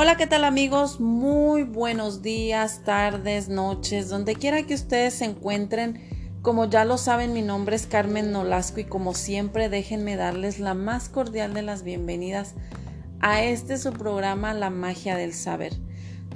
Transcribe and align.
Hola, 0.00 0.16
¿qué 0.16 0.28
tal 0.28 0.44
amigos? 0.44 1.00
Muy 1.00 1.64
buenos 1.64 2.22
días, 2.22 2.82
tardes, 2.84 3.48
noches, 3.48 4.08
donde 4.08 4.36
quiera 4.36 4.62
que 4.62 4.74
ustedes 4.74 5.14
se 5.14 5.24
encuentren. 5.24 6.38
Como 6.40 6.66
ya 6.66 6.84
lo 6.84 6.98
saben, 6.98 7.32
mi 7.32 7.42
nombre 7.42 7.74
es 7.74 7.88
Carmen 7.88 8.30
Nolasco 8.30 8.78
y 8.78 8.84
como 8.84 9.12
siempre 9.12 9.68
déjenme 9.68 10.14
darles 10.14 10.60
la 10.60 10.74
más 10.74 11.08
cordial 11.08 11.52
de 11.52 11.62
las 11.62 11.82
bienvenidas 11.82 12.54
a 13.18 13.42
este 13.42 13.76
su 13.76 13.92
programa 13.92 14.54
La 14.54 14.70
magia 14.70 15.16
del 15.16 15.34
saber, 15.34 15.72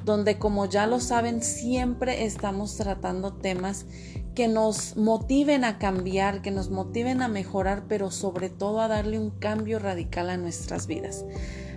donde 0.04 0.40
como 0.40 0.66
ya 0.66 0.88
lo 0.88 0.98
saben 0.98 1.40
siempre 1.40 2.24
estamos 2.24 2.76
tratando 2.76 3.32
temas 3.32 3.86
que 4.34 4.48
nos 4.48 4.96
motiven 4.96 5.64
a 5.64 5.78
cambiar, 5.78 6.42
que 6.42 6.50
nos 6.50 6.70
motiven 6.70 7.22
a 7.22 7.28
mejorar, 7.28 7.84
pero 7.88 8.10
sobre 8.10 8.48
todo 8.48 8.80
a 8.80 8.88
darle 8.88 9.18
un 9.18 9.30
cambio 9.30 9.78
radical 9.78 10.30
a 10.30 10.36
nuestras 10.36 10.86
vidas. 10.86 11.24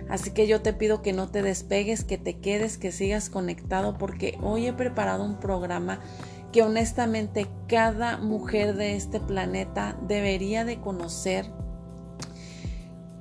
Así 0.08 0.30
que 0.30 0.46
yo 0.46 0.62
te 0.62 0.72
pido 0.72 1.02
que 1.02 1.12
no 1.12 1.28
te 1.28 1.42
despegues, 1.42 2.04
que 2.04 2.18
te 2.18 2.38
quedes, 2.38 2.78
que 2.78 2.92
sigas 2.92 3.28
conectado 3.28 3.98
porque 3.98 4.38
hoy 4.42 4.66
he 4.66 4.72
preparado 4.72 5.24
un 5.24 5.38
programa 5.40 6.00
que 6.52 6.62
honestamente 6.62 7.48
cada 7.66 8.16
mujer 8.18 8.76
de 8.76 8.96
este 8.96 9.20
planeta 9.20 9.98
debería 10.06 10.64
de 10.64 10.80
conocer 10.80 11.50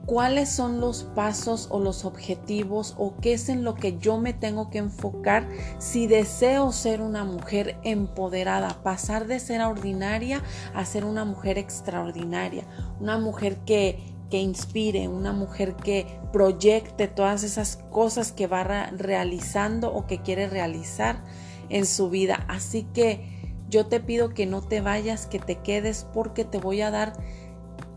cuáles 0.06 0.50
son 0.50 0.80
los 0.80 1.04
pasos 1.04 1.68
o 1.72 1.80
los 1.80 2.06
objetivos 2.06 2.96
o 2.98 3.16
qué 3.22 3.34
es 3.34 3.50
en 3.50 3.64
lo 3.64 3.76
que 3.76 3.98
yo 3.98 4.18
me 4.18 4.34
tengo 4.34 4.70
que 4.70 4.78
enfocar 4.78 5.48
si 5.80 6.08
deseo 6.08 6.72
ser 6.72 7.02
una 7.02 7.24
mujer 7.24 7.78
empoderada, 7.84 8.82
pasar 8.84 9.28
de 9.28 9.40
ser 9.40 9.62
ordinaria 9.62 10.44
a 10.74 10.86
ser 10.86 11.06
una 11.06 11.26
mujer 11.26 11.58
extraordinaria, 11.58 12.66
una 13.00 13.18
mujer 13.18 13.58
que 13.66 14.16
que 14.30 14.40
inspire, 14.40 15.08
una 15.08 15.34
mujer 15.34 15.76
que 15.76 16.08
proyecte 16.34 17.08
todas 17.08 17.44
esas 17.44 17.78
cosas 17.92 18.32
que 18.32 18.48
va 18.48 18.64
realizando 18.64 19.94
o 19.94 20.08
que 20.08 20.22
quiere 20.22 20.48
realizar 20.48 21.24
en 21.70 21.86
su 21.86 22.10
vida. 22.10 22.46
Así 22.48 22.88
que 22.94 23.54
yo 23.70 23.88
te 23.88 24.00
pido 24.00 24.34
que 24.34 24.46
no 24.46 24.62
te 24.62 24.82
vayas, 24.82 25.28
que 25.28 25.40
te 25.40 25.58
quedes 25.60 26.08
porque 26.14 26.46
te 26.46 26.58
voy 26.58 26.82
a 26.82 26.92
dar 26.92 27.14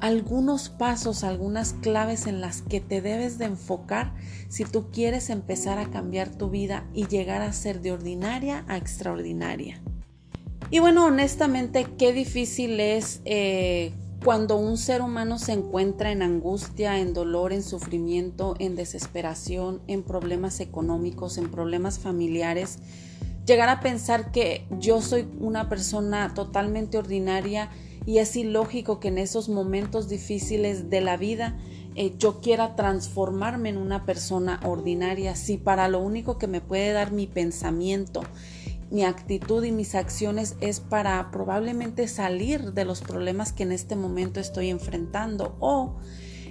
algunos 0.00 0.68
pasos, 0.68 1.24
algunas 1.24 1.72
claves 1.72 2.26
en 2.26 2.40
las 2.40 2.62
que 2.62 2.80
te 2.80 3.00
debes 3.00 3.38
de 3.38 3.46
enfocar 3.46 4.14
si 4.48 4.64
tú 4.64 4.90
quieres 4.92 5.30
empezar 5.30 5.78
a 5.78 5.90
cambiar 5.90 6.30
tu 6.30 6.50
vida 6.50 6.86
y 6.94 7.06
llegar 7.06 7.42
a 7.42 7.52
ser 7.52 7.80
de 7.80 7.92
ordinaria 7.92 8.64
a 8.68 8.76
extraordinaria. 8.76 9.82
Y 10.70 10.80
bueno, 10.80 11.06
honestamente, 11.06 11.86
qué 11.98 12.12
difícil 12.12 12.78
es 12.78 13.22
eh, 13.24 13.92
cuando 14.24 14.56
un 14.56 14.76
ser 14.76 15.00
humano 15.00 15.38
se 15.38 15.52
encuentra 15.52 16.12
en 16.12 16.22
angustia, 16.22 16.98
en 16.98 17.14
dolor, 17.14 17.52
en 17.52 17.62
sufrimiento, 17.62 18.54
en 18.58 18.76
desesperación, 18.76 19.80
en 19.86 20.02
problemas 20.02 20.60
económicos, 20.60 21.38
en 21.38 21.50
problemas 21.50 21.98
familiares, 21.98 22.78
llegar 23.46 23.68
a 23.70 23.80
pensar 23.80 24.30
que 24.30 24.66
yo 24.78 25.00
soy 25.00 25.26
una 25.40 25.68
persona 25.68 26.34
totalmente 26.34 26.98
ordinaria 26.98 27.70
y 28.08 28.20
es 28.20 28.36
ilógico 28.36 29.00
que 29.00 29.08
en 29.08 29.18
esos 29.18 29.50
momentos 29.50 30.08
difíciles 30.08 30.88
de 30.88 31.02
la 31.02 31.18
vida 31.18 31.58
eh, 31.94 32.14
yo 32.16 32.40
quiera 32.40 32.74
transformarme 32.74 33.68
en 33.68 33.76
una 33.76 34.06
persona 34.06 34.60
ordinaria, 34.64 35.36
si 35.36 35.58
para 35.58 35.88
lo 35.88 36.00
único 36.00 36.38
que 36.38 36.46
me 36.46 36.62
puede 36.62 36.92
dar 36.92 37.12
mi 37.12 37.26
pensamiento 37.26 38.22
mi 38.90 39.04
actitud 39.04 39.62
y 39.62 39.72
mis 39.72 39.94
acciones 39.94 40.56
es 40.62 40.80
para 40.80 41.30
probablemente 41.30 42.08
salir 42.08 42.72
de 42.72 42.86
los 42.86 43.02
problemas 43.02 43.52
que 43.52 43.64
en 43.64 43.72
este 43.72 43.94
momento 43.94 44.40
estoy 44.40 44.70
enfrentando 44.70 45.58
o 45.60 45.96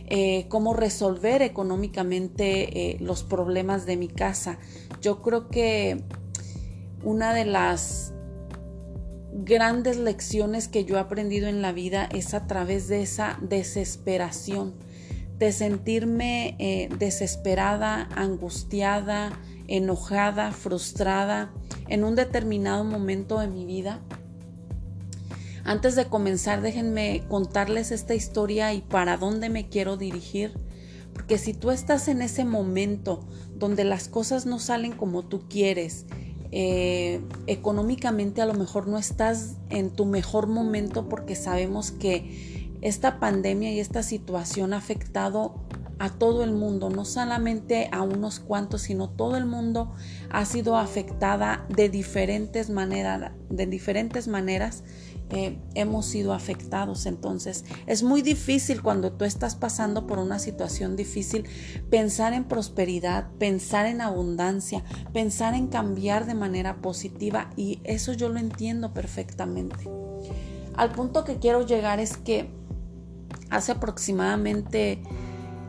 eh, 0.05 0.45
cómo 0.49 0.75
resolver 0.75 1.41
económicamente 1.41 2.91
eh, 2.91 2.97
los 2.99 3.23
problemas 3.23 3.87
de 3.87 3.97
mi 3.97 4.09
casa. 4.09 4.59
Yo 5.01 5.23
creo 5.23 5.47
que 5.47 6.03
una 7.03 7.33
de 7.33 7.45
las 7.45 8.13
grandes 9.43 9.97
lecciones 9.97 10.67
que 10.67 10.83
yo 10.85 10.95
he 10.95 10.99
aprendido 10.99 11.47
en 11.47 11.61
la 11.61 11.71
vida 11.71 12.09
es 12.11 12.33
a 12.33 12.47
través 12.47 12.87
de 12.87 13.01
esa 13.01 13.37
desesperación, 13.41 14.73
de 15.37 15.51
sentirme 15.51 16.55
eh, 16.57 16.89
desesperada, 16.97 18.09
angustiada, 18.15 19.39
enojada, 19.67 20.51
frustrada 20.51 21.51
en 21.87 22.03
un 22.03 22.15
determinado 22.15 22.83
momento 22.83 23.39
de 23.39 23.47
mi 23.47 23.65
vida. 23.65 24.01
Antes 25.63 25.95
de 25.95 26.05
comenzar, 26.05 26.61
déjenme 26.61 27.23
contarles 27.27 27.91
esta 27.91 28.15
historia 28.15 28.73
y 28.73 28.81
para 28.81 29.17
dónde 29.17 29.49
me 29.49 29.67
quiero 29.67 29.97
dirigir. 29.97 30.53
Porque 31.13 31.37
si 31.37 31.53
tú 31.53 31.71
estás 31.71 32.07
en 32.07 32.21
ese 32.21 32.45
momento 32.45 33.27
donde 33.55 33.83
las 33.83 34.07
cosas 34.07 34.45
no 34.45 34.59
salen 34.59 34.93
como 34.93 35.25
tú 35.25 35.47
quieres, 35.49 36.05
eh, 36.51 37.21
económicamente 37.47 38.41
a 38.41 38.45
lo 38.45 38.53
mejor 38.53 38.87
no 38.87 38.97
estás 38.97 39.57
en 39.69 39.89
tu 39.89 40.05
mejor 40.05 40.47
momento 40.47 41.09
porque 41.09 41.35
sabemos 41.35 41.91
que 41.91 42.67
esta 42.81 43.19
pandemia 43.19 43.71
y 43.71 43.79
esta 43.79 44.03
situación 44.03 44.73
ha 44.73 44.77
afectado 44.77 45.55
a 45.99 46.09
todo 46.09 46.43
el 46.43 46.51
mundo, 46.51 46.89
no 46.89 47.05
solamente 47.05 47.89
a 47.91 48.03
unos 48.03 48.39
cuantos, 48.39 48.83
sino 48.83 49.09
todo 49.09 49.35
el 49.35 49.45
mundo 49.45 49.93
ha 50.29 50.45
sido 50.45 50.77
afectada 50.77 51.65
de 51.69 51.89
diferentes 51.89 52.69
maneras, 52.69 53.31
de 53.49 53.65
diferentes 53.65 54.27
maneras 54.27 54.83
eh, 55.29 55.59
hemos 55.75 56.05
sido 56.05 56.33
afectados. 56.33 57.05
Entonces, 57.05 57.65
es 57.85 58.03
muy 58.03 58.21
difícil 58.21 58.81
cuando 58.81 59.11
tú 59.11 59.25
estás 59.25 59.55
pasando 59.55 60.07
por 60.07 60.19
una 60.19 60.39
situación 60.39 60.95
difícil 60.95 61.45
pensar 61.89 62.33
en 62.33 62.45
prosperidad, 62.45 63.29
pensar 63.37 63.85
en 63.85 64.01
abundancia, 64.01 64.83
pensar 65.13 65.53
en 65.53 65.67
cambiar 65.67 66.25
de 66.25 66.33
manera 66.33 66.77
positiva 66.81 67.49
y 67.55 67.81
eso 67.83 68.13
yo 68.13 68.29
lo 68.29 68.39
entiendo 68.39 68.93
perfectamente. 68.93 69.89
Al 70.75 70.91
punto 70.91 71.23
que 71.23 71.37
quiero 71.37 71.65
llegar 71.65 71.99
es 71.99 72.17
que 72.17 72.49
hace 73.49 73.71
aproximadamente 73.71 75.01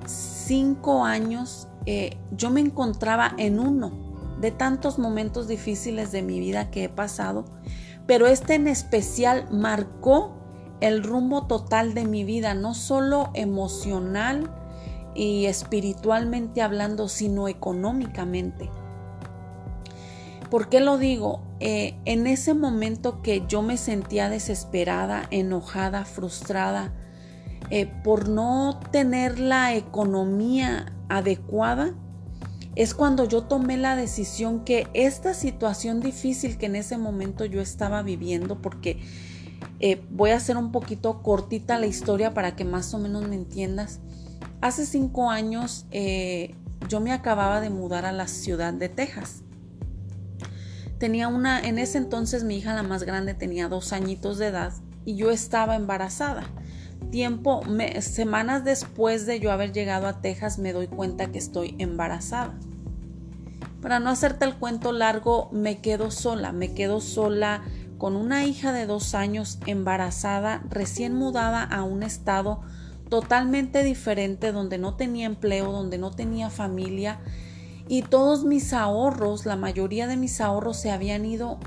cinco 0.07 1.05
años 1.05 1.69
eh, 1.87 2.17
yo 2.31 2.51
me 2.51 2.61
encontraba 2.61 3.35
en 3.39 3.59
uno 3.59 4.09
de 4.41 4.51
tantos 4.51 4.99
momentos 4.99 5.49
difíciles 5.49 6.13
de 6.13 6.23
mi 6.23 6.39
vida 6.39 6.71
que 6.71 6.85
he 6.85 6.89
pasado, 6.89 7.45
pero 8.09 8.27
este 8.27 8.55
en 8.55 8.67
especial 8.69 9.47
marcó 9.53 10.35
el 10.81 11.05
rumbo 11.05 11.47
total 11.47 11.93
de 11.93 12.07
mi 12.07 12.25
vida, 12.25 12.55
no 12.55 12.73
solo 12.73 13.29
emocional 13.35 14.51
y 15.15 15.45
espiritualmente 15.45 16.63
hablando, 16.63 17.09
sino 17.09 17.49
económicamente. 17.49 18.71
¿Por 20.51 20.71
qué 20.71 20.81
lo 20.81 20.97
digo? 20.97 21.43
Eh, 21.61 21.99
en 22.07 22.27
ese 22.27 22.55
momento 22.55 23.21
que 23.21 23.45
yo 23.47 23.61
me 23.61 23.77
sentía 23.77 24.31
desesperada, 24.31 25.27
enojada, 25.31 26.07
frustrada, 26.07 26.95
eh, 27.69 27.85
por 28.05 28.31
no 28.31 28.81
tener 28.91 29.39
la 29.39 29.75
economía 29.75 30.95
adecuada, 31.11 31.93
es 32.79 32.95
cuando 32.95 33.25
yo 33.25 33.43
tomé 33.43 33.77
la 33.77 33.97
decisión 33.97 34.65
que 34.65 34.87
esta 34.95 35.35
situación 35.35 35.99
difícil 35.99 36.59
que 36.59 36.67
en 36.67 36.77
ese 36.77 36.97
momento 36.97 37.45
yo 37.45 37.61
estaba 37.61 38.05
viviendo, 38.05 38.63
porque 38.63 39.01
eh, 39.81 40.01
voy 40.11 40.31
a 40.31 40.37
hacer 40.37 40.57
un 40.57 40.71
poquito 40.71 41.21
cortita 41.21 41.77
la 41.81 41.87
historia 41.87 42.35
para 42.35 42.55
que 42.55 42.65
más 42.65 42.95
o 42.95 43.01
menos 43.01 43.27
me 43.27 43.35
entiendas. 43.35 43.99
Hace 44.61 44.87
cinco 44.87 45.29
años 45.29 45.87
eh, 45.91 46.55
yo 46.89 47.01
me 47.01 47.11
acababa 47.11 47.61
de 47.61 47.69
mudar 47.69 48.07
a 48.07 48.13
la 48.13 48.29
ciudad 48.29 48.73
de 48.73 48.89
Texas. 48.89 49.43
Tenía 50.99 51.27
una, 51.27 51.59
en 51.59 51.81
ese 51.81 51.99
entonces 51.99 52.45
mi 52.45 52.59
hija 52.59 52.77
la 52.77 52.85
más 52.85 53.03
grande 53.03 53.35
tenía 53.35 53.69
dos 53.69 53.93
añitos 53.93 54.39
de 54.39 54.47
edad 54.47 54.73
y 55.05 55.17
yo 55.17 55.33
estaba 55.33 55.75
embarazada 55.75 56.45
tiempo, 57.11 57.63
semanas 58.01 58.65
después 58.65 59.27
de 59.27 59.41
yo 59.41 59.53
haber 59.53 59.73
llegado 59.73 60.07
a 60.07 60.21
Texas, 60.21 60.59
me 60.59 60.73
doy 60.73 60.87
cuenta 60.87 61.31
que 61.31 61.39
estoy 61.39 61.75
embarazada. 61.79 62.55
Para 63.81 64.01
no 64.01 64.11
hacerte 64.11 64.45
el 64.45 64.57
cuento 64.57 64.93
largo, 64.93 65.49
me 65.53 65.79
quedo 65.79 66.11
sola, 66.11 66.53
me 66.53 66.75
quedo 66.75 67.01
sola 67.01 67.63
con 67.97 68.17
una 68.17 68.45
hija 68.45 68.73
de 68.73 68.87
dos 68.87 69.15
años 69.15 69.59
embarazada, 69.67 70.63
recién 70.69 71.15
mudada 71.15 71.63
a 71.63 71.83
un 71.83 72.03
estado 72.03 72.61
totalmente 73.09 73.83
diferente, 73.83 74.53
donde 74.53 74.79
no 74.79 74.95
tenía 74.95 75.27
empleo, 75.27 75.73
donde 75.73 75.99
no 75.99 76.11
tenía 76.11 76.51
familia 76.51 77.21
y 77.89 78.03
todos 78.03 78.45
mis 78.45 78.75
ahorros, 78.75 79.47
la 79.47 79.57
mayoría 79.57 80.07
de 80.07 80.19
mis 80.19 80.41
ahorros 80.43 80.77
se 80.77 80.91
habían 80.91 81.25
ido 81.25 81.59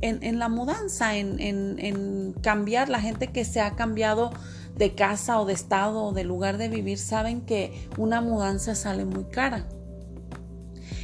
en, 0.00 0.38
la 0.38 0.48
mudanza, 0.48 1.16
en, 1.16 1.38
en 1.40 2.34
cambiar, 2.40 2.88
la 2.88 3.00
gente 3.00 3.28
que 3.28 3.44
se 3.44 3.60
ha 3.60 3.74
cambiado 3.74 4.30
de 4.78 4.94
casa 4.94 5.40
o 5.40 5.44
de 5.44 5.52
estado 5.52 6.04
o 6.04 6.12
de 6.12 6.24
lugar 6.24 6.56
de 6.56 6.68
vivir 6.68 6.98
saben 6.98 7.42
que 7.42 7.88
una 7.98 8.20
mudanza 8.20 8.74
sale 8.74 9.04
muy 9.04 9.24
cara. 9.24 9.66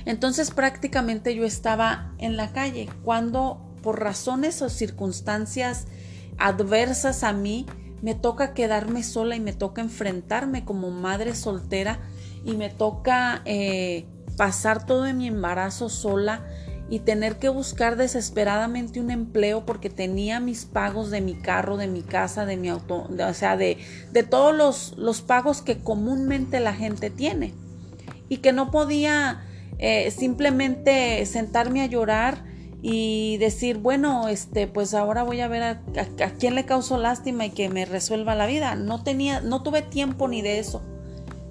Entonces 0.07 0.51
prácticamente 0.51 1.35
yo 1.35 1.45
estaba 1.45 2.15
en 2.19 2.37
la 2.37 2.53
calle 2.53 2.89
cuando 3.03 3.61
por 3.83 4.01
razones 4.01 4.63
o 4.63 4.69
circunstancias 4.69 5.87
adversas 6.39 7.25
a 7.25 7.33
mí 7.33 7.67
me 8.01 8.15
toca 8.15 8.55
quedarme 8.55 9.03
sola 9.03 9.35
y 9.35 9.41
me 9.41 9.53
toca 9.53 9.81
enfrentarme 9.81 10.65
como 10.65 10.91
madre 10.91 11.35
soltera 11.35 12.01
y 12.45 12.55
me 12.55 12.69
toca 12.69 13.43
eh, 13.45 14.07
pasar 14.37 14.87
todo 14.87 15.13
mi 15.15 15.27
embarazo 15.27 15.89
sola 15.89 16.45
y 16.91 17.01
tener 17.01 17.39
que 17.39 17.49
buscar 17.49 17.97
desesperadamente 17.97 19.01
un 19.01 19.11
empleo 19.11 19.65
porque 19.65 19.89
tenía 19.89 20.39
mis 20.41 20.67
pagos 20.67 21.11
de 21.11 21.21
mi 21.21 21.35
carro, 21.35 21.77
de 21.77 21.87
mi 21.87 22.03
casa, 22.03 22.45
de 22.45 22.57
mi 22.57 22.69
auto, 22.69 23.09
o 23.09 23.35
sea, 23.35 23.57
de, 23.57 23.79
de 24.13 24.23
todos 24.23 24.55
los, 24.55 24.95
los, 24.99 25.23
pagos 25.23 25.63
que 25.63 25.79
comúnmente 25.79 26.61
la 26.61 26.75
gente 26.75 27.09
tiene 27.11 27.55
y 28.29 28.39
que 28.39 28.53
no 28.53 28.71
podía 28.71 29.45
eh, 29.79 30.11
simplemente 30.11 31.25
sentarme 31.27 31.83
a 31.83 31.87
llorar 31.87 32.45
y 32.83 33.39
decir, 33.39 33.79
bueno, 33.79 34.29
este, 34.29 34.67
pues 34.67 34.93
ahora 34.93 35.23
voy 35.23 35.41
a 35.41 35.49
ver 35.49 35.63
a, 35.63 35.71
a, 36.23 36.31
quién 36.39 36.55
le 36.55 36.67
causó 36.67 36.99
lástima 36.99 37.47
y 37.47 37.51
que 37.51 37.71
me 37.71 37.87
resuelva 37.87 38.35
la 38.35 38.45
vida. 38.45 38.75
No 38.75 39.03
tenía, 39.03 39.41
no 39.41 39.63
tuve 39.63 39.81
tiempo 39.81 40.29
ni 40.29 40.43
de 40.43 40.59
eso. 40.59 40.83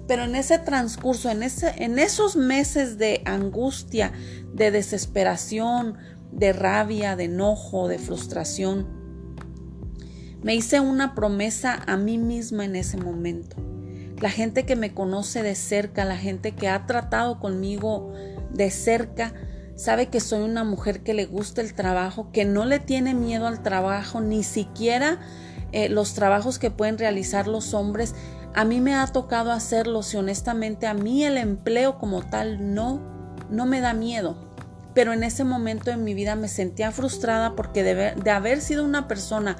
Pero 0.06 0.24
en 0.24 0.34
ese 0.34 0.58
transcurso, 0.58 1.30
en, 1.30 1.42
ese, 1.42 1.72
en 1.82 1.98
esos 1.98 2.36
meses 2.36 2.98
de 2.98 3.22
angustia, 3.24 4.12
de 4.52 4.70
desesperación, 4.70 5.96
de 6.30 6.52
rabia, 6.52 7.16
de 7.16 7.24
enojo, 7.24 7.88
de 7.88 7.98
frustración, 7.98 8.86
me 10.42 10.54
hice 10.54 10.80
una 10.80 11.14
promesa 11.14 11.82
a 11.86 11.96
mí 11.96 12.18
misma 12.18 12.66
en 12.66 12.76
ese 12.76 12.98
momento. 12.98 13.56
La 14.20 14.30
gente 14.30 14.66
que 14.66 14.76
me 14.76 14.92
conoce 14.92 15.42
de 15.42 15.54
cerca, 15.54 16.04
la 16.04 16.18
gente 16.18 16.52
que 16.52 16.68
ha 16.68 16.86
tratado 16.86 17.40
conmigo 17.40 18.12
de 18.52 18.70
cerca, 18.70 19.32
sabe 19.76 20.06
que 20.06 20.20
soy 20.20 20.42
una 20.42 20.62
mujer 20.62 21.02
que 21.02 21.14
le 21.14 21.26
gusta 21.26 21.60
el 21.60 21.74
trabajo, 21.74 22.30
que 22.30 22.44
no 22.44 22.64
le 22.64 22.78
tiene 22.78 23.14
miedo 23.14 23.46
al 23.46 23.62
trabajo, 23.62 24.20
ni 24.20 24.42
siquiera 24.42 25.18
eh, 25.72 25.88
los 25.88 26.14
trabajos 26.14 26.58
que 26.58 26.70
pueden 26.70 26.98
realizar 26.98 27.48
los 27.48 27.74
hombres. 27.74 28.14
A 28.54 28.64
mí 28.64 28.80
me 28.80 28.94
ha 28.94 29.06
tocado 29.06 29.52
hacerlos 29.52 30.14
y 30.14 30.16
honestamente 30.16 30.86
a 30.86 30.94
mí 30.94 31.24
el 31.24 31.38
empleo 31.38 31.98
como 31.98 32.22
tal 32.22 32.74
no, 32.74 33.00
no 33.50 33.66
me 33.66 33.80
da 33.80 33.94
miedo. 33.94 34.36
Pero 34.94 35.12
en 35.12 35.24
ese 35.24 35.42
momento 35.42 35.90
en 35.90 36.04
mi 36.04 36.14
vida 36.14 36.36
me 36.36 36.46
sentía 36.46 36.92
frustrada 36.92 37.56
porque 37.56 37.82
de, 37.82 38.14
de 38.14 38.30
haber 38.30 38.60
sido 38.60 38.84
una 38.84 39.08
persona 39.08 39.56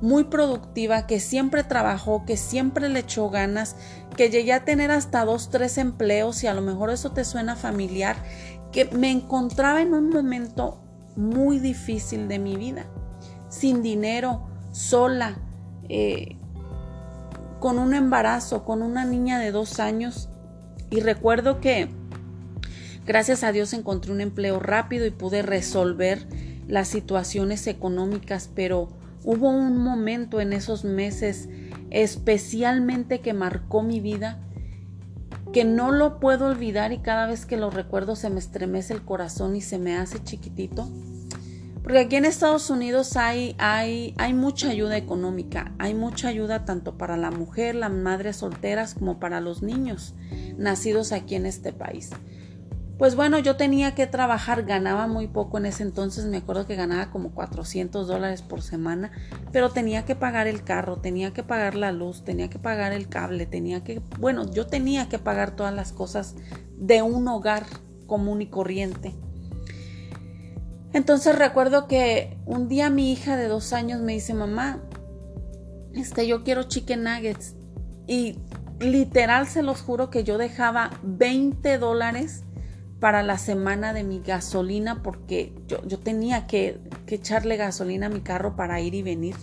muy 0.00 0.24
productiva, 0.24 1.06
que 1.06 1.20
siempre 1.20 1.64
trabajó, 1.64 2.24
que 2.24 2.36
siempre 2.36 2.88
le 2.88 3.00
echó 3.00 3.30
ganas, 3.30 3.76
que 4.16 4.30
llegué 4.30 4.52
a 4.52 4.64
tener 4.64 4.90
hasta 4.90 5.24
dos, 5.24 5.50
tres 5.50 5.76
empleos 5.76 6.42
y 6.44 6.46
a 6.46 6.54
lo 6.54 6.62
mejor 6.62 6.90
eso 6.90 7.10
te 7.10 7.24
suena 7.24 7.56
familiar 7.56 8.16
que 8.72 8.86
me 8.86 9.10
encontraba 9.10 9.82
en 9.82 9.94
un 9.94 10.10
momento 10.10 10.80
muy 11.16 11.58
difícil 11.58 12.28
de 12.28 12.38
mi 12.38 12.56
vida, 12.56 12.86
sin 13.48 13.82
dinero, 13.82 14.46
sola, 14.70 15.38
eh, 15.88 16.37
con 17.60 17.78
un 17.78 17.94
embarazo, 17.94 18.64
con 18.64 18.82
una 18.82 19.04
niña 19.04 19.38
de 19.38 19.52
dos 19.52 19.80
años. 19.80 20.28
Y 20.90 21.00
recuerdo 21.00 21.60
que 21.60 21.88
gracias 23.06 23.44
a 23.44 23.52
Dios 23.52 23.72
encontré 23.72 24.12
un 24.12 24.20
empleo 24.20 24.60
rápido 24.60 25.06
y 25.06 25.10
pude 25.10 25.42
resolver 25.42 26.26
las 26.66 26.88
situaciones 26.88 27.66
económicas, 27.66 28.50
pero 28.54 28.88
hubo 29.24 29.48
un 29.48 29.78
momento 29.78 30.40
en 30.40 30.52
esos 30.52 30.84
meses 30.84 31.48
especialmente 31.90 33.20
que 33.20 33.32
marcó 33.32 33.82
mi 33.82 34.00
vida 34.00 34.40
que 35.52 35.64
no 35.64 35.90
lo 35.90 36.20
puedo 36.20 36.46
olvidar 36.46 36.92
y 36.92 36.98
cada 36.98 37.26
vez 37.26 37.46
que 37.46 37.56
lo 37.56 37.70
recuerdo 37.70 38.16
se 38.16 38.30
me 38.30 38.38
estremece 38.38 38.92
el 38.92 39.02
corazón 39.02 39.56
y 39.56 39.60
se 39.60 39.78
me 39.78 39.96
hace 39.96 40.22
chiquitito. 40.22 40.88
Porque 41.88 42.00
aquí 42.00 42.16
en 42.16 42.26
Estados 42.26 42.68
Unidos 42.68 43.16
hay, 43.16 43.56
hay, 43.56 44.12
hay 44.18 44.34
mucha 44.34 44.68
ayuda 44.68 44.98
económica, 44.98 45.72
hay 45.78 45.94
mucha 45.94 46.28
ayuda 46.28 46.66
tanto 46.66 46.98
para 46.98 47.16
la 47.16 47.30
mujer, 47.30 47.74
las 47.74 47.90
madres 47.90 48.36
solteras, 48.36 48.92
como 48.92 49.18
para 49.18 49.40
los 49.40 49.62
niños 49.62 50.14
nacidos 50.58 51.12
aquí 51.12 51.34
en 51.34 51.46
este 51.46 51.72
país. 51.72 52.10
Pues 52.98 53.14
bueno, 53.14 53.38
yo 53.38 53.56
tenía 53.56 53.94
que 53.94 54.06
trabajar, 54.06 54.64
ganaba 54.64 55.06
muy 55.06 55.28
poco 55.28 55.56
en 55.56 55.64
ese 55.64 55.82
entonces, 55.82 56.26
me 56.26 56.36
acuerdo 56.36 56.66
que 56.66 56.76
ganaba 56.76 57.10
como 57.10 57.30
400 57.30 58.06
dólares 58.06 58.42
por 58.42 58.60
semana, 58.60 59.10
pero 59.50 59.70
tenía 59.70 60.04
que 60.04 60.14
pagar 60.14 60.46
el 60.46 60.64
carro, 60.64 60.98
tenía 60.98 61.32
que 61.32 61.42
pagar 61.42 61.74
la 61.74 61.90
luz, 61.90 62.22
tenía 62.22 62.50
que 62.50 62.58
pagar 62.58 62.92
el 62.92 63.08
cable, 63.08 63.46
tenía 63.46 63.82
que, 63.82 64.02
bueno, 64.18 64.44
yo 64.50 64.66
tenía 64.66 65.08
que 65.08 65.18
pagar 65.18 65.56
todas 65.56 65.72
las 65.72 65.92
cosas 65.92 66.34
de 66.76 67.00
un 67.00 67.26
hogar 67.28 67.64
común 68.06 68.42
y 68.42 68.48
corriente. 68.48 69.14
Entonces 70.92 71.36
recuerdo 71.36 71.86
que 71.86 72.36
un 72.46 72.68
día 72.68 72.90
mi 72.90 73.12
hija 73.12 73.36
de 73.36 73.48
dos 73.48 73.72
años 73.72 74.00
me 74.00 74.14
dice, 74.14 74.34
mamá, 74.34 74.80
este, 75.94 76.26
yo 76.26 76.44
quiero 76.44 76.64
chicken 76.64 77.04
nuggets. 77.04 77.54
Y 78.06 78.38
literal 78.80 79.46
se 79.46 79.62
los 79.62 79.82
juro 79.82 80.10
que 80.10 80.24
yo 80.24 80.38
dejaba 80.38 80.90
20 81.02 81.78
dólares 81.78 82.44
para 83.00 83.22
la 83.22 83.38
semana 83.38 83.92
de 83.92 84.02
mi 84.02 84.20
gasolina 84.20 85.02
porque 85.02 85.52
yo, 85.66 85.84
yo 85.86 85.98
tenía 85.98 86.46
que, 86.46 86.80
que, 87.06 87.16
echarle 87.16 87.56
gasolina 87.56 88.06
a 88.06 88.10
mi 88.10 88.20
carro 88.20 88.56
para 88.56 88.80
ir 88.80 88.94
y 88.94 89.02
venir. 89.02 89.36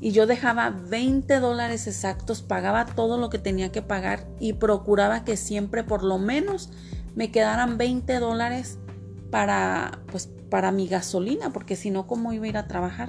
Y 0.00 0.12
yo 0.12 0.26
dejaba 0.26 0.70
20 0.70 1.40
dólares 1.40 1.86
exactos, 1.86 2.42
pagaba 2.42 2.84
todo 2.84 3.16
lo 3.16 3.30
que 3.30 3.38
tenía 3.38 3.72
que 3.72 3.80
pagar 3.80 4.26
y 4.38 4.52
procuraba 4.52 5.24
que 5.24 5.36
siempre 5.36 5.82
por 5.82 6.04
lo 6.04 6.18
menos 6.18 6.70
me 7.14 7.30
quedaran 7.30 7.78
20 7.78 8.18
dólares 8.18 8.78
para, 9.30 10.00
pues, 10.10 10.30
para 10.54 10.70
mi 10.70 10.86
gasolina, 10.86 11.52
porque 11.52 11.74
si 11.74 11.90
no, 11.90 12.06
¿cómo 12.06 12.32
iba 12.32 12.44
a 12.44 12.48
ir 12.48 12.56
a 12.56 12.68
trabajar? 12.68 13.08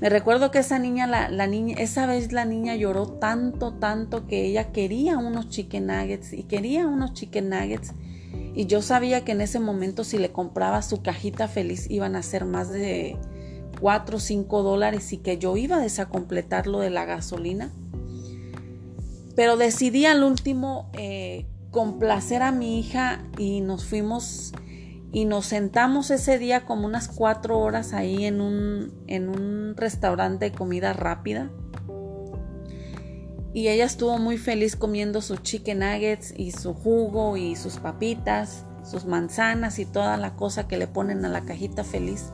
Me 0.00 0.10
recuerdo 0.10 0.50
que 0.50 0.58
esa 0.58 0.78
niña, 0.78 1.06
la, 1.06 1.46
niña, 1.46 1.76
esa 1.78 2.04
vez 2.04 2.30
la 2.30 2.44
niña 2.44 2.76
lloró 2.76 3.06
tanto, 3.06 3.72
tanto 3.72 4.26
que 4.26 4.44
ella 4.44 4.70
quería 4.70 5.16
unos 5.16 5.48
chicken 5.48 5.86
nuggets 5.86 6.34
y 6.34 6.42
quería 6.42 6.86
unos 6.86 7.14
chicken 7.14 7.48
nuggets 7.48 7.94
y 8.54 8.66
yo 8.66 8.82
sabía 8.82 9.24
que 9.24 9.32
en 9.32 9.40
ese 9.40 9.60
momento 9.60 10.04
si 10.04 10.18
le 10.18 10.30
compraba 10.30 10.82
su 10.82 11.00
cajita 11.00 11.48
feliz 11.48 11.90
iban 11.90 12.14
a 12.16 12.22
ser 12.22 12.44
más 12.44 12.68
de 12.68 13.16
4 13.80 14.18
o 14.18 14.20
5 14.20 14.62
dólares 14.62 15.14
y 15.14 15.16
que 15.16 15.38
yo 15.38 15.56
iba 15.56 15.76
a 15.76 15.80
desacompletar 15.80 16.66
lo 16.66 16.80
de 16.80 16.90
la 16.90 17.06
gasolina. 17.06 17.72
Pero 19.34 19.56
decidí 19.56 20.04
al 20.04 20.22
último 20.22 20.90
eh, 20.92 21.46
complacer 21.70 22.42
a 22.42 22.52
mi 22.52 22.78
hija 22.78 23.24
y 23.38 23.62
nos 23.62 23.86
fuimos 23.86 24.52
y 25.12 25.24
nos 25.24 25.46
sentamos 25.46 26.10
ese 26.10 26.38
día 26.38 26.64
como 26.64 26.86
unas 26.86 27.08
4 27.08 27.58
horas 27.58 27.92
ahí 27.92 28.24
en 28.24 28.40
un, 28.40 28.92
en 29.06 29.28
un 29.28 29.74
restaurante 29.76 30.46
de 30.46 30.52
comida 30.52 30.92
rápida 30.92 31.50
y 33.52 33.68
ella 33.68 33.84
estuvo 33.84 34.18
muy 34.18 34.38
feliz 34.38 34.76
comiendo 34.76 35.20
sus 35.20 35.42
chicken 35.42 35.80
nuggets 35.80 36.32
y 36.36 36.52
su 36.52 36.72
jugo 36.72 37.36
y 37.36 37.56
sus 37.56 37.78
papitas, 37.78 38.64
sus 38.84 39.06
manzanas 39.06 39.78
y 39.80 39.86
toda 39.86 40.16
la 40.16 40.36
cosa 40.36 40.68
que 40.68 40.76
le 40.76 40.86
ponen 40.86 41.24
a 41.24 41.28
la 41.28 41.44
cajita 41.44 41.82
feliz. 41.82 42.32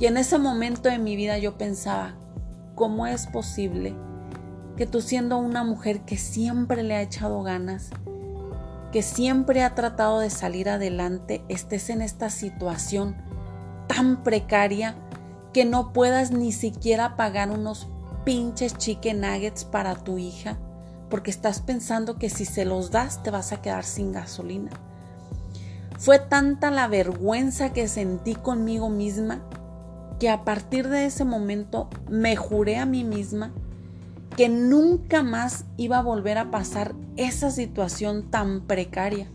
Y 0.00 0.06
en 0.06 0.16
ese 0.16 0.38
momento 0.38 0.88
de 0.88 0.98
mi 0.98 1.16
vida 1.16 1.36
yo 1.38 1.58
pensaba, 1.58 2.16
¿cómo 2.74 3.06
es 3.06 3.26
posible 3.26 3.94
que 4.76 4.86
tú 4.86 5.02
siendo 5.02 5.36
una 5.36 5.64
mujer 5.64 6.02
que 6.02 6.16
siempre 6.16 6.82
le 6.82 6.94
ha 6.94 7.02
echado 7.02 7.42
ganas, 7.42 7.90
que 8.98 9.02
siempre 9.04 9.62
ha 9.62 9.76
tratado 9.76 10.18
de 10.18 10.28
salir 10.28 10.68
adelante, 10.68 11.44
estés 11.48 11.88
en 11.88 12.02
esta 12.02 12.30
situación 12.30 13.14
tan 13.86 14.24
precaria 14.24 14.96
que 15.52 15.64
no 15.64 15.92
puedas 15.92 16.32
ni 16.32 16.50
siquiera 16.50 17.14
pagar 17.14 17.52
unos 17.52 17.86
pinches 18.24 18.76
chicken 18.76 19.20
nuggets 19.20 19.64
para 19.64 19.94
tu 19.94 20.18
hija 20.18 20.58
porque 21.10 21.30
estás 21.30 21.60
pensando 21.60 22.18
que 22.18 22.28
si 22.28 22.44
se 22.44 22.64
los 22.64 22.90
das 22.90 23.22
te 23.22 23.30
vas 23.30 23.52
a 23.52 23.62
quedar 23.62 23.84
sin 23.84 24.10
gasolina. 24.10 24.72
Fue 25.96 26.18
tanta 26.18 26.72
la 26.72 26.88
vergüenza 26.88 27.72
que 27.72 27.86
sentí 27.86 28.34
conmigo 28.34 28.88
misma 28.88 29.42
que 30.18 30.28
a 30.28 30.42
partir 30.42 30.88
de 30.88 31.04
ese 31.04 31.24
momento 31.24 31.88
me 32.10 32.34
juré 32.34 32.78
a 32.78 32.84
mí 32.84 33.04
misma 33.04 33.52
que 34.38 34.48
nunca 34.48 35.24
más 35.24 35.64
iba 35.76 35.98
a 35.98 36.02
volver 36.02 36.38
a 36.38 36.52
pasar 36.52 36.94
esa 37.16 37.50
situación 37.50 38.30
tan 38.30 38.68
precaria, 38.68 39.26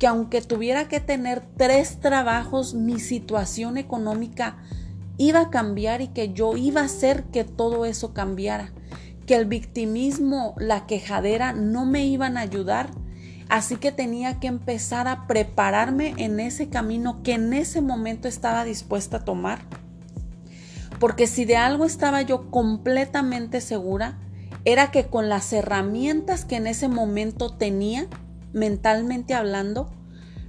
que 0.00 0.08
aunque 0.08 0.42
tuviera 0.42 0.88
que 0.88 0.98
tener 0.98 1.44
tres 1.56 2.00
trabajos, 2.00 2.74
mi 2.74 2.98
situación 2.98 3.76
económica 3.76 4.58
iba 5.16 5.42
a 5.42 5.50
cambiar 5.50 6.00
y 6.00 6.08
que 6.08 6.32
yo 6.32 6.56
iba 6.56 6.80
a 6.80 6.86
hacer 6.86 7.22
que 7.26 7.44
todo 7.44 7.84
eso 7.84 8.12
cambiara, 8.12 8.72
que 9.26 9.36
el 9.36 9.44
victimismo, 9.44 10.56
la 10.58 10.86
quejadera 10.86 11.52
no 11.52 11.86
me 11.86 12.08
iban 12.08 12.36
a 12.36 12.40
ayudar. 12.40 12.90
Así 13.48 13.76
que 13.76 13.92
tenía 13.92 14.40
que 14.40 14.48
empezar 14.48 15.06
a 15.06 15.28
prepararme 15.28 16.14
en 16.16 16.40
ese 16.40 16.68
camino 16.68 17.22
que 17.22 17.34
en 17.34 17.52
ese 17.52 17.80
momento 17.80 18.26
estaba 18.26 18.64
dispuesta 18.64 19.18
a 19.18 19.24
tomar. 19.24 19.60
Porque 20.98 21.28
si 21.28 21.44
de 21.44 21.56
algo 21.56 21.84
estaba 21.84 22.22
yo 22.22 22.50
completamente 22.50 23.60
segura, 23.60 24.18
era 24.68 24.90
que 24.90 25.06
con 25.06 25.30
las 25.30 25.50
herramientas 25.54 26.44
que 26.44 26.56
en 26.56 26.66
ese 26.66 26.88
momento 26.88 27.48
tenía, 27.54 28.06
mentalmente 28.52 29.32
hablando, 29.32 29.88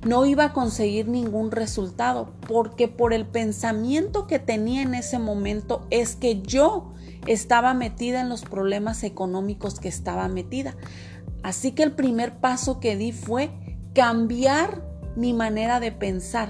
no 0.06 0.26
iba 0.26 0.44
a 0.44 0.52
conseguir 0.52 1.08
ningún 1.08 1.52
resultado, 1.52 2.34
porque 2.46 2.90
por 2.90 3.14
el 3.14 3.26
pensamiento 3.26 4.28
que 4.28 4.38
tenía 4.38 4.82
en 4.82 4.94
ese 4.94 5.20
momento 5.20 5.88
es 5.90 6.18
que 6.18 6.42
yo 6.42 6.92
estaba 7.28 7.74
metida 7.74 8.20
en 8.20 8.28
los 8.28 8.42
problemas 8.42 9.06
económicos 9.06 9.80
que 9.80 9.88
estaba 9.88 10.28
metida. 10.28 10.76
Así 11.42 11.72
que 11.72 11.84
el 11.84 11.94
primer 11.94 12.40
paso 12.42 12.82
que 12.82 12.98
di 12.98 13.14
fue 13.14 13.52
cambiar 13.94 14.84
mi 15.16 15.32
manera 15.32 15.80
de 15.80 15.94
pensar, 15.94 16.50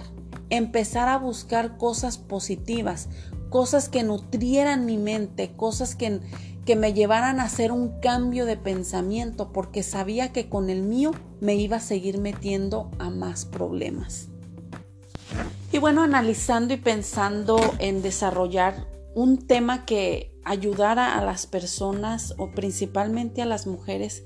empezar 0.49 1.07
a 1.07 1.19
buscar 1.19 1.77
cosas 1.77 2.17
positivas, 2.17 3.09
cosas 3.51 3.89
que 3.89 4.01
nutrieran 4.01 4.87
mi 4.87 4.97
mente, 4.97 5.51
cosas 5.55 5.93
que, 5.93 6.19
que 6.69 6.75
me 6.75 6.93
llevaran 6.93 7.39
a 7.39 7.45
hacer 7.45 7.71
un 7.71 7.99
cambio 7.99 8.45
de 8.45 8.55
pensamiento, 8.55 9.51
porque 9.51 9.81
sabía 9.81 10.31
que 10.31 10.49
con 10.49 10.69
el 10.69 10.83
mío 10.83 11.09
me 11.41 11.55
iba 11.55 11.77
a 11.77 11.79
seguir 11.79 12.19
metiendo 12.19 12.91
a 12.99 13.09
más 13.09 13.45
problemas. 13.45 14.27
Y 15.71 15.79
bueno, 15.79 16.03
analizando 16.03 16.75
y 16.75 16.77
pensando 16.77 17.59
en 17.79 18.03
desarrollar 18.03 18.85
un 19.15 19.39
tema 19.47 19.83
que 19.87 20.31
ayudara 20.43 21.17
a 21.17 21.25
las 21.25 21.47
personas 21.47 22.35
o 22.37 22.51
principalmente 22.51 23.41
a 23.41 23.47
las 23.47 23.65
mujeres 23.65 24.21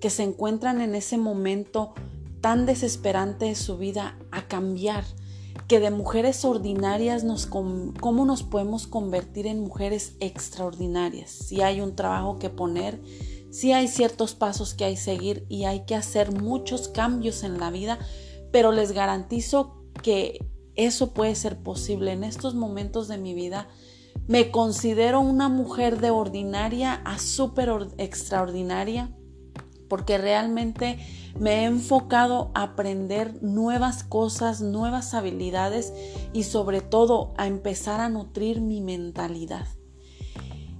que 0.00 0.08
se 0.08 0.22
encuentran 0.22 0.80
en 0.80 0.94
ese 0.94 1.18
momento 1.18 1.92
tan 2.40 2.64
desesperante 2.64 3.44
de 3.44 3.54
su 3.54 3.76
vida 3.76 4.16
a 4.30 4.48
cambiar, 4.48 5.04
que 5.72 5.80
de 5.80 5.90
mujeres 5.90 6.44
ordinarias 6.44 7.24
nos 7.24 7.46
cómo 7.46 8.26
nos 8.26 8.42
podemos 8.42 8.86
convertir 8.86 9.46
en 9.46 9.60
mujeres 9.60 10.16
extraordinarias. 10.20 11.30
Si 11.30 11.62
hay 11.62 11.80
un 11.80 11.96
trabajo 11.96 12.38
que 12.38 12.50
poner, 12.50 13.00
si 13.50 13.72
hay 13.72 13.88
ciertos 13.88 14.34
pasos 14.34 14.74
que 14.74 14.84
hay 14.84 14.96
que 14.96 15.00
seguir 15.00 15.46
y 15.48 15.64
hay 15.64 15.86
que 15.86 15.94
hacer 15.94 16.30
muchos 16.30 16.88
cambios 16.88 17.42
en 17.42 17.58
la 17.58 17.70
vida, 17.70 17.98
pero 18.50 18.70
les 18.70 18.92
garantizo 18.92 19.82
que 20.02 20.46
eso 20.74 21.14
puede 21.14 21.34
ser 21.34 21.62
posible 21.62 22.12
en 22.12 22.22
estos 22.22 22.54
momentos 22.54 23.08
de 23.08 23.16
mi 23.16 23.32
vida. 23.32 23.66
Me 24.28 24.50
considero 24.50 25.22
una 25.22 25.48
mujer 25.48 26.02
de 26.02 26.10
ordinaria 26.10 27.00
a 27.06 27.18
súper 27.18 27.70
extraordinaria 27.96 29.16
porque 29.92 30.16
realmente 30.16 30.98
me 31.38 31.56
he 31.56 31.64
enfocado 31.64 32.50
a 32.54 32.62
aprender 32.62 33.42
nuevas 33.42 34.04
cosas, 34.04 34.62
nuevas 34.62 35.12
habilidades 35.12 35.92
y 36.32 36.44
sobre 36.44 36.80
todo 36.80 37.34
a 37.36 37.46
empezar 37.46 38.00
a 38.00 38.08
nutrir 38.08 38.62
mi 38.62 38.80
mentalidad. 38.80 39.66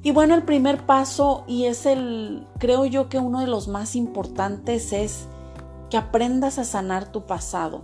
Y 0.03 0.13
bueno, 0.13 0.35
el 0.35 0.45
primer 0.45 0.87
paso 0.87 1.45
y 1.47 1.67
es 1.67 1.85
el, 1.85 2.47
creo 2.59 2.87
yo 2.87 3.11
que 3.11 3.19
uno 3.19 3.41
de 3.41 3.49
los 3.49 3.69
más 3.69 3.97
importantes 3.97 4.95
es 4.95 5.27
que 5.91 5.99
aprendas 5.99 6.59
a 6.59 6.65
sanar 6.65 7.13
tu 7.13 7.27
pasado. 7.27 7.83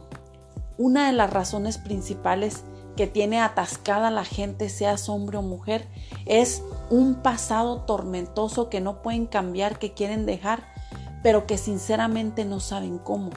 Una 0.78 1.08
de 1.08 1.12
las 1.12 1.30
razones 1.30 1.76
principales 1.76 2.64
que 2.96 3.06
tiene 3.06 3.38
atascada 3.38 4.10
la 4.10 4.24
gente, 4.24 4.70
seas 4.70 5.10
hombre 5.10 5.36
o 5.36 5.42
mujer, 5.42 5.88
es 6.24 6.62
un 6.88 7.16
pasado 7.16 7.82
tormentoso 7.82 8.70
que 8.70 8.80
no 8.80 9.02
pueden 9.02 9.26
cambiar, 9.26 9.78
que 9.78 9.92
quieren 9.92 10.24
dejar 10.24 10.77
pero 11.22 11.46
que 11.46 11.58
sinceramente 11.58 12.44
no 12.44 12.60
saben 12.60 12.98
cómo. 12.98 13.30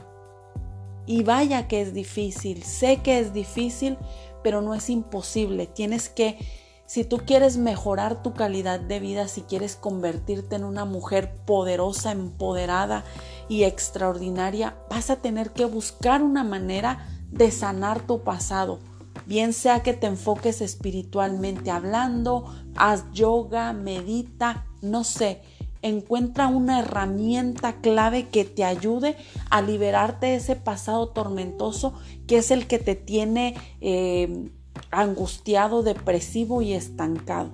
Y 1.06 1.24
vaya 1.24 1.66
que 1.66 1.80
es 1.80 1.94
difícil, 1.94 2.62
sé 2.62 2.98
que 2.98 3.18
es 3.18 3.32
difícil, 3.32 3.98
pero 4.42 4.62
no 4.62 4.74
es 4.74 4.88
imposible. 4.88 5.66
Tienes 5.66 6.08
que, 6.08 6.38
si 6.86 7.04
tú 7.04 7.18
quieres 7.26 7.56
mejorar 7.56 8.22
tu 8.22 8.34
calidad 8.34 8.78
de 8.78 9.00
vida, 9.00 9.26
si 9.26 9.42
quieres 9.42 9.76
convertirte 9.76 10.56
en 10.56 10.64
una 10.64 10.84
mujer 10.84 11.34
poderosa, 11.44 12.12
empoderada 12.12 13.04
y 13.48 13.64
extraordinaria, 13.64 14.76
vas 14.90 15.10
a 15.10 15.16
tener 15.16 15.50
que 15.50 15.64
buscar 15.64 16.22
una 16.22 16.44
manera 16.44 17.08
de 17.30 17.50
sanar 17.50 18.06
tu 18.06 18.22
pasado. 18.22 18.78
Bien 19.26 19.52
sea 19.52 19.82
que 19.82 19.92
te 19.92 20.06
enfoques 20.06 20.60
espiritualmente 20.60 21.70
hablando, 21.70 22.52
haz 22.76 23.04
yoga, 23.12 23.72
medita, 23.72 24.66
no 24.80 25.04
sé, 25.04 25.42
encuentra 25.82 26.46
una 26.46 26.80
herramienta 26.80 27.80
clave 27.80 28.28
que 28.28 28.44
te 28.44 28.64
ayude 28.64 29.16
a 29.50 29.60
liberarte 29.60 30.26
de 30.26 30.36
ese 30.36 30.56
pasado 30.56 31.08
tormentoso 31.08 31.94
que 32.26 32.38
es 32.38 32.50
el 32.50 32.66
que 32.66 32.78
te 32.78 32.94
tiene 32.94 33.54
eh, 33.80 34.50
angustiado, 34.90 35.82
depresivo 35.82 36.62
y 36.62 36.72
estancado. 36.72 37.52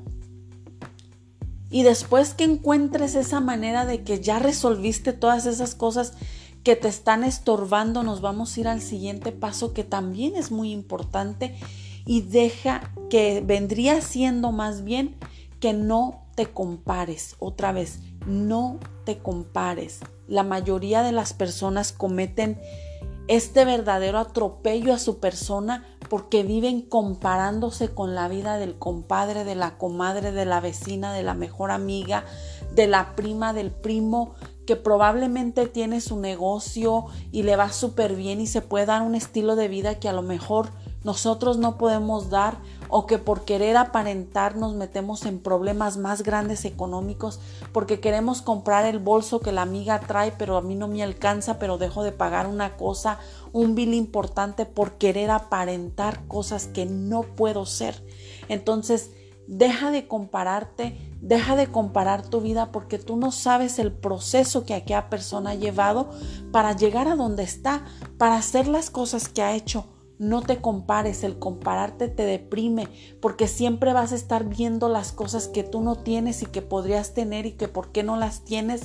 Y 1.70 1.82
después 1.82 2.34
que 2.34 2.44
encuentres 2.44 3.14
esa 3.14 3.40
manera 3.40 3.84
de 3.84 4.02
que 4.02 4.20
ya 4.20 4.38
resolviste 4.38 5.12
todas 5.12 5.46
esas 5.46 5.74
cosas 5.74 6.14
que 6.62 6.76
te 6.76 6.88
están 6.88 7.24
estorbando, 7.24 8.02
nos 8.02 8.20
vamos 8.20 8.56
a 8.56 8.60
ir 8.60 8.68
al 8.68 8.80
siguiente 8.80 9.32
paso 9.32 9.72
que 9.72 9.84
también 9.84 10.36
es 10.36 10.50
muy 10.50 10.72
importante 10.72 11.56
y 12.06 12.22
deja 12.22 12.92
que 13.10 13.42
vendría 13.44 14.00
siendo 14.00 14.50
más 14.50 14.82
bien 14.82 15.16
que 15.60 15.72
no 15.72 16.26
te 16.34 16.46
compares 16.46 17.36
otra 17.38 17.72
vez 17.72 18.00
no 18.28 18.78
te 19.04 19.18
compares. 19.18 20.00
La 20.26 20.42
mayoría 20.42 21.02
de 21.02 21.12
las 21.12 21.32
personas 21.32 21.92
cometen 21.92 22.60
este 23.26 23.64
verdadero 23.64 24.18
atropello 24.18 24.94
a 24.94 24.98
su 24.98 25.18
persona 25.18 25.84
porque 26.08 26.42
viven 26.42 26.80
comparándose 26.80 27.88
con 27.88 28.14
la 28.14 28.28
vida 28.28 28.56
del 28.56 28.78
compadre, 28.78 29.44
de 29.44 29.54
la 29.54 29.76
comadre, 29.76 30.32
de 30.32 30.46
la 30.46 30.60
vecina, 30.60 31.12
de 31.12 31.22
la 31.22 31.34
mejor 31.34 31.70
amiga, 31.70 32.24
de 32.74 32.86
la 32.86 33.14
prima, 33.14 33.52
del 33.52 33.70
primo, 33.70 34.34
que 34.66 34.76
probablemente 34.76 35.66
tiene 35.66 36.00
su 36.00 36.18
negocio 36.18 37.06
y 37.30 37.42
le 37.42 37.56
va 37.56 37.70
súper 37.70 38.14
bien 38.14 38.40
y 38.40 38.46
se 38.46 38.62
puede 38.62 38.86
dar 38.86 39.02
un 39.02 39.14
estilo 39.14 39.56
de 39.56 39.68
vida 39.68 39.98
que 39.98 40.08
a 40.08 40.12
lo 40.12 40.22
mejor 40.22 40.70
nosotros 41.04 41.58
no 41.58 41.78
podemos 41.78 42.28
dar 42.28 42.58
o 42.88 43.06
que 43.06 43.18
por 43.18 43.44
querer 43.44 43.76
aparentar 43.76 44.56
nos 44.56 44.74
metemos 44.74 45.26
en 45.26 45.38
problemas 45.38 45.96
más 45.96 46.22
grandes 46.22 46.64
económicos 46.64 47.38
porque 47.72 48.00
queremos 48.00 48.42
comprar 48.42 48.84
el 48.84 48.98
bolso 48.98 49.40
que 49.40 49.52
la 49.52 49.62
amiga 49.62 50.00
trae 50.00 50.32
pero 50.32 50.56
a 50.56 50.62
mí 50.62 50.74
no 50.74 50.88
me 50.88 51.02
alcanza 51.02 51.58
pero 51.58 51.78
dejo 51.78 52.02
de 52.02 52.12
pagar 52.12 52.46
una 52.46 52.76
cosa, 52.76 53.18
un 53.52 53.74
bill 53.74 53.94
importante 53.94 54.66
por 54.66 54.92
querer 54.92 55.30
aparentar 55.30 56.26
cosas 56.26 56.66
que 56.66 56.84
no 56.86 57.22
puedo 57.22 57.64
ser. 57.64 58.04
Entonces, 58.48 59.12
deja 59.46 59.90
de 59.90 60.08
compararte, 60.08 60.98
deja 61.20 61.54
de 61.54 61.68
comparar 61.68 62.26
tu 62.26 62.40
vida 62.40 62.72
porque 62.72 62.98
tú 62.98 63.16
no 63.16 63.30
sabes 63.30 63.78
el 63.78 63.92
proceso 63.92 64.64
que 64.64 64.74
aquella 64.74 65.08
persona 65.08 65.50
ha 65.50 65.54
llevado 65.54 66.10
para 66.50 66.74
llegar 66.74 67.08
a 67.08 67.16
donde 67.16 67.44
está, 67.44 67.84
para 68.18 68.36
hacer 68.36 68.66
las 68.66 68.90
cosas 68.90 69.28
que 69.28 69.42
ha 69.42 69.54
hecho 69.54 69.86
no 70.18 70.42
te 70.42 70.60
compares, 70.60 71.22
el 71.22 71.38
compararte 71.38 72.08
te 72.08 72.24
deprime 72.24 72.88
porque 73.20 73.46
siempre 73.46 73.92
vas 73.92 74.12
a 74.12 74.16
estar 74.16 74.44
viendo 74.44 74.88
las 74.88 75.12
cosas 75.12 75.48
que 75.48 75.62
tú 75.62 75.80
no 75.80 75.96
tienes 75.96 76.42
y 76.42 76.46
que 76.46 76.62
podrías 76.62 77.14
tener 77.14 77.46
y 77.46 77.52
que 77.52 77.68
por 77.68 77.92
qué 77.92 78.02
no 78.02 78.16
las 78.16 78.44
tienes. 78.44 78.82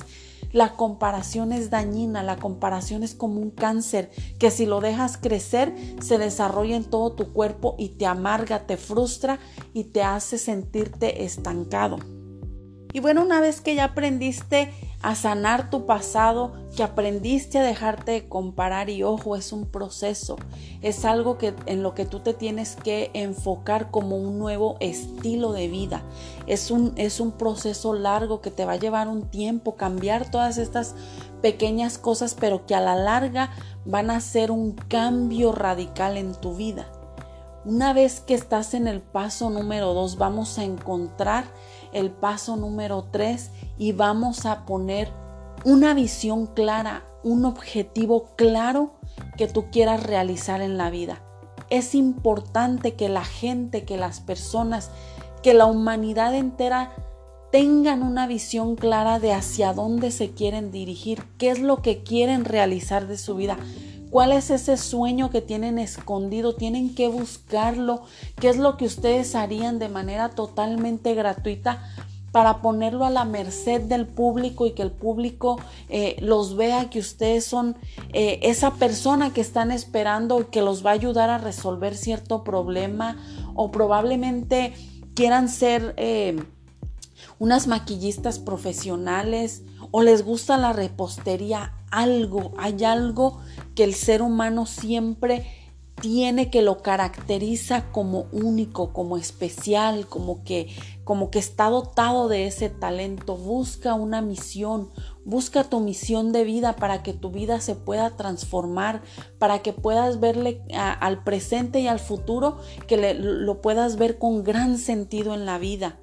La 0.52 0.76
comparación 0.76 1.50
es 1.50 1.70
dañina, 1.70 2.22
la 2.22 2.36
comparación 2.36 3.02
es 3.02 3.16
como 3.16 3.40
un 3.40 3.50
cáncer 3.50 4.12
que 4.38 4.52
si 4.52 4.66
lo 4.66 4.80
dejas 4.80 5.16
crecer 5.16 5.74
se 6.00 6.18
desarrolla 6.18 6.76
en 6.76 6.84
todo 6.84 7.12
tu 7.12 7.32
cuerpo 7.32 7.74
y 7.76 7.88
te 7.90 8.06
amarga, 8.06 8.66
te 8.66 8.76
frustra 8.76 9.40
y 9.72 9.84
te 9.84 10.04
hace 10.04 10.38
sentirte 10.38 11.24
estancado. 11.24 11.98
Y 12.92 13.00
bueno, 13.00 13.24
una 13.24 13.40
vez 13.40 13.60
que 13.60 13.74
ya 13.74 13.86
aprendiste 13.86 14.70
a 15.04 15.14
sanar 15.14 15.68
tu 15.68 15.84
pasado, 15.84 16.52
que 16.74 16.82
aprendiste 16.82 17.58
a 17.58 17.62
dejarte 17.62 18.12
de 18.12 18.26
comparar 18.26 18.88
y 18.88 19.02
ojo, 19.02 19.36
es 19.36 19.52
un 19.52 19.66
proceso, 19.66 20.36
es 20.80 21.04
algo 21.04 21.36
que 21.36 21.54
en 21.66 21.82
lo 21.82 21.94
que 21.94 22.06
tú 22.06 22.20
te 22.20 22.32
tienes 22.32 22.74
que 22.76 23.10
enfocar 23.12 23.90
como 23.90 24.16
un 24.16 24.38
nuevo 24.38 24.76
estilo 24.80 25.52
de 25.52 25.68
vida. 25.68 26.02
Es 26.46 26.70
un 26.70 26.94
es 26.96 27.20
un 27.20 27.32
proceso 27.32 27.92
largo 27.92 28.40
que 28.40 28.50
te 28.50 28.64
va 28.64 28.72
a 28.72 28.76
llevar 28.76 29.08
un 29.08 29.28
tiempo 29.28 29.76
cambiar 29.76 30.30
todas 30.30 30.56
estas 30.56 30.94
pequeñas 31.42 31.98
cosas, 31.98 32.34
pero 32.34 32.64
que 32.64 32.74
a 32.74 32.80
la 32.80 32.96
larga 32.96 33.50
van 33.84 34.10
a 34.10 34.20
ser 34.20 34.50
un 34.50 34.72
cambio 34.72 35.52
radical 35.52 36.16
en 36.16 36.34
tu 36.34 36.54
vida. 36.54 36.86
Una 37.66 37.92
vez 37.92 38.20
que 38.20 38.32
estás 38.32 38.72
en 38.72 38.88
el 38.88 39.02
paso 39.02 39.50
número 39.50 39.92
dos, 39.92 40.16
vamos 40.16 40.58
a 40.58 40.64
encontrar 40.64 41.44
el 41.94 42.10
paso 42.10 42.56
número 42.56 43.08
tres 43.10 43.50
y 43.78 43.92
vamos 43.92 44.44
a 44.44 44.66
poner 44.66 45.10
una 45.64 45.94
visión 45.94 46.46
clara, 46.46 47.04
un 47.22 47.44
objetivo 47.44 48.34
claro 48.36 48.92
que 49.38 49.46
tú 49.46 49.70
quieras 49.70 50.02
realizar 50.02 50.60
en 50.60 50.76
la 50.76 50.90
vida. 50.90 51.22
Es 51.70 51.94
importante 51.94 52.94
que 52.94 53.08
la 53.08 53.24
gente, 53.24 53.84
que 53.84 53.96
las 53.96 54.20
personas, 54.20 54.90
que 55.42 55.54
la 55.54 55.66
humanidad 55.66 56.34
entera 56.34 56.92
tengan 57.50 58.02
una 58.02 58.26
visión 58.26 58.74
clara 58.74 59.20
de 59.20 59.32
hacia 59.32 59.72
dónde 59.72 60.10
se 60.10 60.32
quieren 60.32 60.72
dirigir, 60.72 61.22
qué 61.38 61.50
es 61.50 61.60
lo 61.60 61.82
que 61.82 62.02
quieren 62.02 62.44
realizar 62.44 63.06
de 63.06 63.16
su 63.16 63.36
vida, 63.36 63.56
cuál 64.14 64.30
es 64.30 64.50
ese 64.50 64.76
sueño 64.76 65.28
que 65.30 65.42
tienen 65.42 65.76
escondido, 65.76 66.54
tienen 66.54 66.94
que 66.94 67.08
buscarlo, 67.08 68.02
qué 68.40 68.48
es 68.48 68.58
lo 68.58 68.76
que 68.76 68.84
ustedes 68.84 69.34
harían 69.34 69.80
de 69.80 69.88
manera 69.88 70.28
totalmente 70.28 71.16
gratuita 71.16 71.82
para 72.30 72.62
ponerlo 72.62 73.04
a 73.06 73.10
la 73.10 73.24
merced 73.24 73.80
del 73.80 74.06
público 74.06 74.66
y 74.66 74.70
que 74.70 74.82
el 74.82 74.92
público 74.92 75.58
eh, 75.88 76.14
los 76.20 76.54
vea 76.54 76.90
que 76.90 77.00
ustedes 77.00 77.44
son 77.44 77.76
eh, 78.12 78.38
esa 78.44 78.74
persona 78.74 79.32
que 79.32 79.40
están 79.40 79.72
esperando 79.72 80.48
que 80.48 80.62
los 80.62 80.86
va 80.86 80.90
a 80.90 80.94
ayudar 80.94 81.28
a 81.28 81.38
resolver 81.38 81.96
cierto 81.96 82.44
problema 82.44 83.16
o 83.56 83.72
probablemente 83.72 84.74
quieran 85.16 85.48
ser 85.48 85.92
eh, 85.96 86.40
unas 87.40 87.66
maquillistas 87.66 88.38
profesionales 88.38 89.62
o 89.96 90.02
les 90.02 90.24
gusta 90.24 90.58
la 90.58 90.72
repostería, 90.72 91.72
algo, 91.92 92.52
hay 92.58 92.82
algo 92.82 93.38
que 93.76 93.84
el 93.84 93.94
ser 93.94 94.22
humano 94.22 94.66
siempre 94.66 95.46
tiene 96.00 96.50
que 96.50 96.62
lo 96.62 96.82
caracteriza 96.82 97.92
como 97.92 98.26
único, 98.32 98.92
como 98.92 99.16
especial, 99.16 100.08
como 100.08 100.42
que 100.42 100.74
como 101.04 101.30
que 101.30 101.38
está 101.38 101.70
dotado 101.70 102.26
de 102.26 102.48
ese 102.48 102.70
talento. 102.70 103.36
Busca 103.36 103.94
una 103.94 104.20
misión, 104.20 104.90
busca 105.24 105.62
tu 105.62 105.78
misión 105.78 106.32
de 106.32 106.42
vida 106.42 106.74
para 106.74 107.04
que 107.04 107.12
tu 107.12 107.30
vida 107.30 107.60
se 107.60 107.76
pueda 107.76 108.16
transformar, 108.16 109.00
para 109.38 109.60
que 109.60 109.72
puedas 109.72 110.18
verle 110.18 110.60
al 110.74 111.22
presente 111.22 111.78
y 111.78 111.86
al 111.86 112.00
futuro, 112.00 112.58
que 112.88 113.14
lo 113.14 113.60
puedas 113.60 113.94
ver 113.94 114.18
con 114.18 114.42
gran 114.42 114.76
sentido 114.76 115.34
en 115.34 115.46
la 115.46 115.58
vida. 115.58 116.00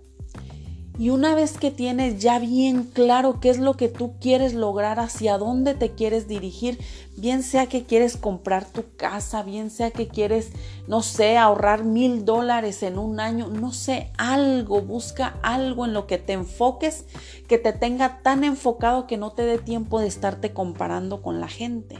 Y 1.01 1.10
una 1.10 1.34
vez 1.34 1.58
que 1.58 1.72
tienes 1.72 2.22
ya 2.22 2.38
bien 2.38 2.84
claro 2.84 3.39
qué 3.39 3.50
es 3.50 3.58
lo 3.58 3.75
que 3.75 3.88
tú 3.88 4.20
quieres 4.22 4.53
lograr, 4.53 5.00
hacia 5.00 5.39
dónde 5.39 5.74
te 5.74 5.96
quieres 5.96 6.27
dirigir, 6.27 6.77
bien 7.17 7.41
sea 7.41 7.65
que 7.65 7.86
quieres 7.86 8.17
comprar 8.17 8.65
tu 8.65 8.84
casa, 8.98 9.41
bien 9.41 9.72
sea 9.72 9.89
que 9.89 10.08
quieres, 10.08 10.51
no 10.88 11.01
sé, 11.01 11.39
ahorrar 11.39 11.86
mil 11.86 12.24
dólares 12.24 12.84
en 12.84 13.00
un 13.00 13.20
año, 13.20 13.48
no 13.48 13.74
sé, 13.74 14.12
algo, 14.20 14.84
busca 14.84 15.39
algo 15.41 15.88
en 15.88 15.93
lo 15.93 16.05
que 16.05 16.20
te 16.20 16.34
enfoques, 16.34 17.05
que 17.48 17.58
te 17.58 17.74
tenga 17.74 18.22
tan 18.22 18.43
enfocado 18.43 19.08
que 19.08 19.17
no 19.17 19.31
te 19.31 19.41
dé 19.41 19.58
tiempo 19.58 20.00
de 20.00 20.05
estarte 20.05 20.53
comparando 20.53 21.24
con 21.24 21.41
la 21.41 21.48
gente. 21.48 21.98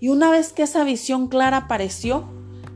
Y 0.00 0.08
una 0.08 0.32
vez 0.32 0.52
que 0.52 0.64
esa 0.64 0.82
visión 0.82 1.28
clara 1.28 1.58
apareció, 1.58 2.24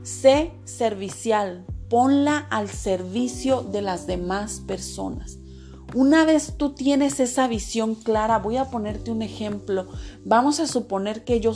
sé 0.01 0.53
servicial, 0.63 1.65
ponla 1.95 2.39
al 2.49 2.67
servicio 2.67 3.61
de 3.61 3.81
las 3.81 4.05
demás 4.05 4.59
personas. 4.67 5.37
Una 5.93 6.25
vez 6.25 6.55
tú 6.57 6.75
tienes 6.75 7.21
esa 7.21 7.47
visión 7.47 7.95
clara, 7.95 8.37
voy 8.37 8.57
a 8.57 8.69
ponerte 8.69 9.11
un 9.11 9.21
ejemplo. 9.21 9.87
Vamos 10.25 10.59
a 10.59 10.67
suponer 10.67 11.23
que 11.23 11.39
yo 11.39 11.53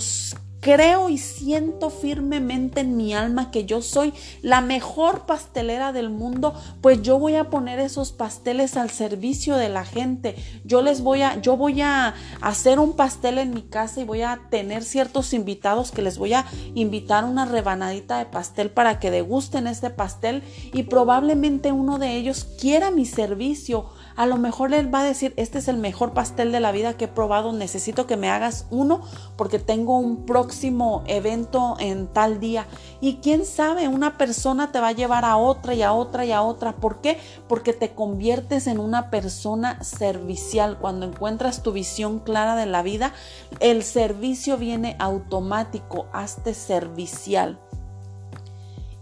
Creo 0.61 1.07
y 1.07 1.17
siento 1.17 1.89
firmemente 1.89 2.81
en 2.81 2.97
mi 2.97 3.13
alma 3.13 3.49
que 3.49 3.65
yo 3.65 3.81
soy 3.81 4.13
la 4.41 4.59
mejor 4.59 5.25
pastelera 5.25 5.93
del 5.93 6.09
mundo, 6.09 6.53
pues 6.81 7.01
yo 7.01 7.17
voy 7.17 7.35
a 7.35 7.49
poner 7.49 7.79
esos 7.79 8.11
pasteles 8.11 8.75
al 8.75 8.89
servicio 8.89 9.55
de 9.55 9.69
la 9.69 9.85
gente. 9.85 10.35
Yo 10.65 10.81
les 10.81 11.01
voy 11.01 11.21
a 11.21 11.39
yo 11.41 11.55
voy 11.55 11.81
a 11.81 12.13
hacer 12.41 12.79
un 12.79 12.93
pastel 12.93 13.37
en 13.37 13.53
mi 13.53 13.61
casa 13.61 14.01
y 14.01 14.03
voy 14.03 14.21
a 14.21 14.41
tener 14.49 14.83
ciertos 14.83 15.33
invitados 15.33 15.91
que 15.91 16.01
les 16.01 16.17
voy 16.17 16.33
a 16.33 16.45
invitar 16.75 17.23
una 17.23 17.45
rebanadita 17.45 18.17
de 18.17 18.25
pastel 18.25 18.69
para 18.69 18.99
que 18.99 19.11
degusten 19.11 19.65
este 19.65 19.89
pastel 19.89 20.43
y 20.73 20.83
probablemente 20.83 21.71
uno 21.71 21.99
de 21.99 22.17
ellos 22.17 22.45
quiera 22.59 22.91
mi 22.91 23.05
servicio 23.05 23.85
a 24.19 24.25
lo 24.25 24.35
mejor 24.35 24.73
él 24.73 24.93
va 24.93 24.99
a 24.99 25.05
decir, 25.05 25.33
este 25.38 25.59
es 25.59 25.69
el 25.69 25.77
mejor 25.77 26.11
pastel 26.11 26.51
de 26.51 26.59
la 26.59 26.73
vida 26.73 26.97
que 26.97 27.05
he 27.05 27.07
probado, 27.07 27.53
necesito 27.53 28.05
que 28.05 28.17
me 28.17 28.29
hagas 28.29 28.65
uno 28.69 28.99
porque 29.38 29.59
tengo 29.59 29.97
un 29.97 30.25
próximo 30.25 31.05
evento 31.07 31.77
en 31.79 32.05
tal 32.07 32.41
día. 32.41 32.65
Y 32.99 33.19
quién 33.23 33.45
sabe, 33.45 33.88
una 33.88 34.17
persona 34.17 34.73
te 34.73 34.81
va 34.81 34.89
a 34.89 34.91
llevar 34.91 35.23
a 35.23 35.38
otra 35.38 35.73
y 35.73 35.83
a 35.83 35.93
otra 35.93 36.25
y 36.25 36.33
a 36.33 36.41
otra. 36.41 36.75
¿Por 36.75 36.99
qué? 36.99 37.17
Porque 37.47 37.71
te 37.71 37.91
conviertes 37.91 38.67
en 38.67 38.81
una 38.81 39.09
persona 39.09 39.81
servicial. 39.85 40.79
Cuando 40.79 41.05
encuentras 41.05 41.63
tu 41.63 41.71
visión 41.71 42.19
clara 42.19 42.57
de 42.57 42.65
la 42.65 42.81
vida, 42.81 43.13
el 43.61 43.83
servicio 43.83 44.57
viene 44.57 44.97
automático, 44.99 46.07
hazte 46.11 46.53
servicial. 46.53 47.57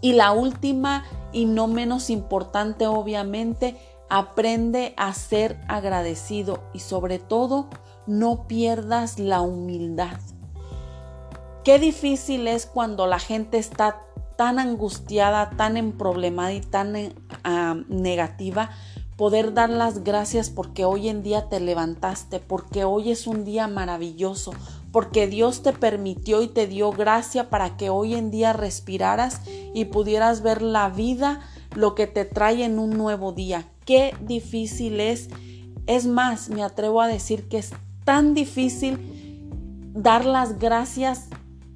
Y 0.00 0.12
la 0.12 0.30
última 0.30 1.02
y 1.32 1.44
no 1.44 1.66
menos 1.66 2.08
importante, 2.08 2.86
obviamente, 2.86 3.76
Aprende 4.10 4.94
a 4.96 5.12
ser 5.12 5.60
agradecido 5.68 6.62
y 6.72 6.80
sobre 6.80 7.18
todo 7.18 7.68
no 8.06 8.48
pierdas 8.48 9.18
la 9.18 9.42
humildad. 9.42 10.18
Qué 11.62 11.78
difícil 11.78 12.48
es 12.48 12.64
cuando 12.64 13.06
la 13.06 13.18
gente 13.18 13.58
está 13.58 14.02
tan 14.38 14.58
angustiada, 14.58 15.50
tan 15.50 15.76
emproblemada 15.76 16.54
y 16.54 16.62
tan 16.62 16.96
eh, 16.96 17.12
ah, 17.44 17.76
negativa, 17.88 18.70
poder 19.16 19.52
dar 19.52 19.68
las 19.68 20.04
gracias 20.04 20.48
porque 20.48 20.86
hoy 20.86 21.08
en 21.08 21.22
día 21.22 21.50
te 21.50 21.60
levantaste, 21.60 22.40
porque 22.40 22.84
hoy 22.84 23.10
es 23.10 23.26
un 23.26 23.44
día 23.44 23.66
maravilloso, 23.66 24.52
porque 24.92 25.26
Dios 25.26 25.62
te 25.62 25.74
permitió 25.74 26.40
y 26.40 26.48
te 26.48 26.66
dio 26.66 26.92
gracia 26.92 27.50
para 27.50 27.76
que 27.76 27.90
hoy 27.90 28.14
en 28.14 28.30
día 28.30 28.54
respiraras 28.54 29.42
y 29.74 29.86
pudieras 29.86 30.40
ver 30.40 30.62
la 30.62 30.88
vida, 30.88 31.40
lo 31.74 31.94
que 31.94 32.06
te 32.06 32.24
trae 32.24 32.64
en 32.64 32.78
un 32.78 32.96
nuevo 32.96 33.32
día 33.32 33.66
qué 33.88 34.14
difícil 34.20 35.00
es. 35.00 35.30
Es 35.86 36.04
más, 36.04 36.50
me 36.50 36.62
atrevo 36.62 37.00
a 37.00 37.08
decir 37.08 37.48
que 37.48 37.56
es 37.56 37.70
tan 38.04 38.34
difícil 38.34 38.98
dar 39.94 40.26
las 40.26 40.58
gracias. 40.58 41.28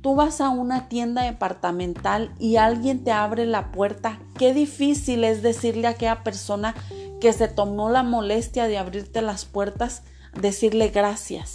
Tú 0.03 0.15
vas 0.15 0.43
a 0.43 0.51
una 0.51 0.91
tienda 0.91 1.23
departamental 1.23 2.35
y 2.39 2.57
alguien 2.57 3.03
te 3.03 3.13
abre 3.13 3.47
la 3.47 3.73
puerta. 3.73 4.21
Qué 4.37 4.53
difícil 4.53 5.25
es 5.25 5.41
decirle 5.41 5.87
a 5.87 5.93
aquella 5.93 6.23
persona 6.23 6.75
que 7.19 7.33
se 7.33 7.49
tomó 7.49 7.89
la 7.89 8.03
molestia 8.03 8.69
de 8.69 8.77
abrirte 8.77 9.23
las 9.23 9.47
puertas, 9.47 10.03
decirle 10.39 10.89
gracias. 10.89 11.55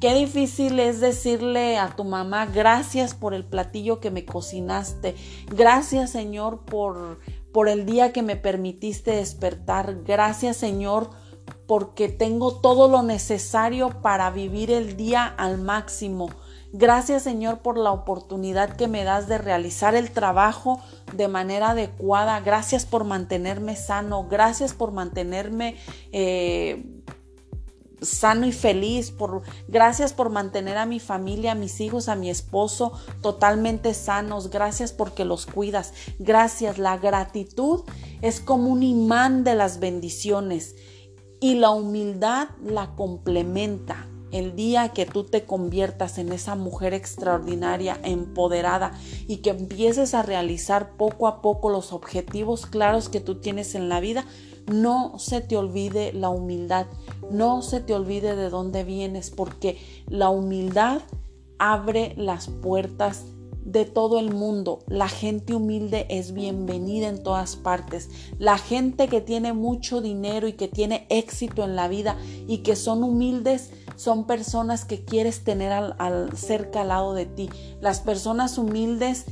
Qué 0.00 0.14
difícil 0.14 0.80
es 0.80 1.00
decirle 1.00 1.78
a 1.78 1.96
tu 1.96 2.04
mamá 2.04 2.44
gracias 2.44 3.14
por 3.14 3.32
el 3.32 3.46
platillo 3.46 4.00
que 4.00 4.10
me 4.10 4.26
cocinaste. 4.26 5.14
Gracias 5.46 6.10
Señor 6.10 6.66
por 6.66 7.20
por 7.54 7.68
el 7.68 7.86
día 7.86 8.12
que 8.12 8.22
me 8.22 8.34
permitiste 8.34 9.12
despertar. 9.12 10.02
Gracias 10.02 10.56
Señor 10.56 11.10
porque 11.68 12.08
tengo 12.08 12.56
todo 12.56 12.88
lo 12.88 13.04
necesario 13.04 14.02
para 14.02 14.28
vivir 14.30 14.72
el 14.72 14.96
día 14.96 15.24
al 15.24 15.58
máximo. 15.58 16.30
Gracias 16.72 17.22
Señor 17.22 17.58
por 17.58 17.78
la 17.78 17.92
oportunidad 17.92 18.74
que 18.74 18.88
me 18.88 19.04
das 19.04 19.28
de 19.28 19.38
realizar 19.38 19.94
el 19.94 20.10
trabajo 20.10 20.80
de 21.14 21.28
manera 21.28 21.70
adecuada. 21.70 22.40
Gracias 22.40 22.86
por 22.86 23.04
mantenerme 23.04 23.76
sano. 23.76 24.26
Gracias 24.28 24.74
por 24.74 24.90
mantenerme 24.90 25.76
eh, 26.10 26.84
sano 28.04 28.46
y 28.46 28.52
feliz, 28.52 29.10
por 29.10 29.42
gracias 29.68 30.12
por 30.12 30.30
mantener 30.30 30.76
a 30.78 30.86
mi 30.86 31.00
familia, 31.00 31.52
a 31.52 31.54
mis 31.56 31.80
hijos, 31.80 32.08
a 32.08 32.16
mi 32.16 32.30
esposo 32.30 32.92
totalmente 33.22 33.94
sanos, 33.94 34.50
gracias 34.50 34.92
porque 34.92 35.24
los 35.24 35.46
cuidas. 35.46 35.92
Gracias, 36.18 36.78
la 36.78 36.96
gratitud 36.98 37.82
es 38.22 38.40
como 38.40 38.70
un 38.70 38.82
imán 38.82 39.44
de 39.44 39.54
las 39.54 39.80
bendiciones 39.80 40.76
y 41.40 41.56
la 41.56 41.70
humildad 41.70 42.48
la 42.64 42.94
complementa. 42.94 44.08
El 44.32 44.56
día 44.56 44.88
que 44.88 45.06
tú 45.06 45.24
te 45.24 45.44
conviertas 45.44 46.18
en 46.18 46.32
esa 46.32 46.56
mujer 46.56 46.92
extraordinaria, 46.92 48.00
empoderada 48.02 48.92
y 49.28 49.36
que 49.36 49.50
empieces 49.50 50.14
a 50.14 50.22
realizar 50.22 50.96
poco 50.96 51.28
a 51.28 51.40
poco 51.40 51.70
los 51.70 51.92
objetivos 51.92 52.66
claros 52.66 53.08
que 53.08 53.20
tú 53.20 53.36
tienes 53.36 53.76
en 53.76 53.88
la 53.88 54.00
vida, 54.00 54.24
no 54.72 55.18
se 55.18 55.40
te 55.40 55.56
olvide 55.56 56.12
la 56.12 56.30
humildad, 56.30 56.86
no 57.30 57.62
se 57.62 57.80
te 57.80 57.94
olvide 57.94 58.36
de 58.36 58.50
dónde 58.50 58.84
vienes, 58.84 59.30
porque 59.30 59.78
la 60.08 60.30
humildad 60.30 61.02
abre 61.58 62.14
las 62.16 62.48
puertas 62.48 63.24
de 63.64 63.84
todo 63.84 64.18
el 64.20 64.32
mundo. 64.32 64.80
La 64.86 65.08
gente 65.08 65.54
humilde 65.54 66.06
es 66.10 66.32
bienvenida 66.32 67.08
en 67.08 67.22
todas 67.22 67.56
partes. 67.56 68.10
La 68.38 68.58
gente 68.58 69.08
que 69.08 69.20
tiene 69.20 69.52
mucho 69.52 70.00
dinero 70.00 70.46
y 70.46 70.52
que 70.52 70.68
tiene 70.68 71.06
éxito 71.08 71.64
en 71.64 71.74
la 71.74 71.88
vida 71.88 72.16
y 72.46 72.58
que 72.58 72.76
son 72.76 73.02
humildes 73.02 73.70
son 73.96 74.26
personas 74.26 74.84
que 74.84 75.04
quieres 75.04 75.44
tener 75.44 75.72
al, 75.72 76.36
cerca 76.36 76.82
al 76.82 76.88
lado 76.88 77.14
de 77.14 77.26
ti. 77.26 77.48
Las 77.80 78.00
personas 78.00 78.58
humildes, 78.58 79.24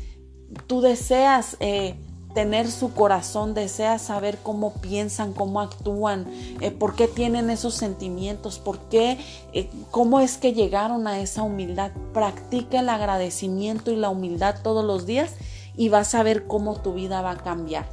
tú 0.67 0.81
deseas 0.81 1.57
eh, 1.61 1.97
tener 2.35 2.71
su 2.71 2.95
corazón, 2.95 3.55
desea 3.55 3.99
saber 3.99 4.39
cómo 4.43 4.73
piensan, 4.75 5.33
cómo 5.33 5.61
actúan, 5.61 6.27
eh, 6.61 6.71
por 6.71 6.95
qué 6.95 7.09
tienen 7.09 7.51
esos 7.51 7.75
sentimientos, 7.75 8.59
por 8.59 8.79
qué, 8.89 9.19
eh, 9.53 9.69
cómo 9.91 10.21
es 10.21 10.39
que 10.39 10.53
llegaron 10.53 11.07
a 11.07 11.21
esa 11.21 11.43
humildad. 11.43 11.93
Practica 12.13 12.81
el 12.81 12.89
agradecimiento 12.89 13.91
y 13.91 13.97
la 13.97 14.09
humildad 14.09 14.57
todos 14.63 14.85
los 14.85 15.07
días 15.07 15.35
y 15.77 15.89
vas 15.89 16.15
a 16.15 16.23
ver 16.23 16.47
cómo 16.47 16.81
tu 16.81 16.95
vida 16.95 17.23
va 17.23 17.33
a 17.33 17.39
cambiar. 17.39 17.87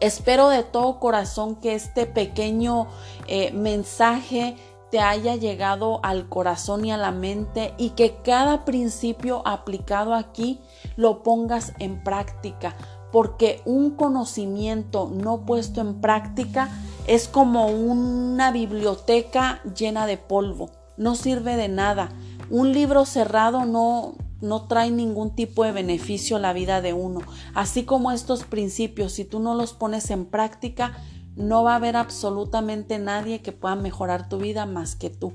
Espero 0.00 0.48
de 0.50 0.62
todo 0.62 1.00
corazón 1.00 1.56
que 1.56 1.74
este 1.74 2.04
pequeño 2.04 2.86
eh, 3.28 3.50
mensaje 3.52 4.56
te 4.90 5.00
haya 5.00 5.36
llegado 5.36 6.00
al 6.02 6.28
corazón 6.28 6.84
y 6.84 6.92
a 6.92 6.96
la 6.96 7.10
mente 7.10 7.74
y 7.76 7.90
que 7.90 8.16
cada 8.22 8.64
principio 8.64 9.42
aplicado 9.44 10.14
aquí 10.14 10.60
lo 10.96 11.22
pongas 11.22 11.72
en 11.78 12.02
práctica 12.04 12.76
porque 13.16 13.62
un 13.64 13.92
conocimiento 13.92 15.10
no 15.10 15.46
puesto 15.46 15.80
en 15.80 16.02
práctica 16.02 16.68
es 17.06 17.28
como 17.28 17.68
una 17.68 18.50
biblioteca 18.50 19.62
llena 19.74 20.06
de 20.06 20.18
polvo, 20.18 20.68
no 20.98 21.14
sirve 21.14 21.56
de 21.56 21.68
nada. 21.68 22.10
Un 22.50 22.74
libro 22.74 23.06
cerrado 23.06 23.64
no, 23.64 24.16
no 24.42 24.66
trae 24.66 24.90
ningún 24.90 25.34
tipo 25.34 25.64
de 25.64 25.72
beneficio 25.72 26.36
a 26.36 26.40
la 26.40 26.52
vida 26.52 26.82
de 26.82 26.92
uno. 26.92 27.22
Así 27.54 27.84
como 27.84 28.12
estos 28.12 28.44
principios, 28.44 29.12
si 29.12 29.24
tú 29.24 29.40
no 29.40 29.54
los 29.54 29.72
pones 29.72 30.10
en 30.10 30.26
práctica, 30.26 30.98
no 31.36 31.64
va 31.64 31.72
a 31.72 31.76
haber 31.76 31.96
absolutamente 31.96 32.98
nadie 32.98 33.40
que 33.40 33.52
pueda 33.52 33.76
mejorar 33.76 34.28
tu 34.28 34.36
vida 34.36 34.66
más 34.66 34.94
que 34.94 35.08
tú. 35.08 35.32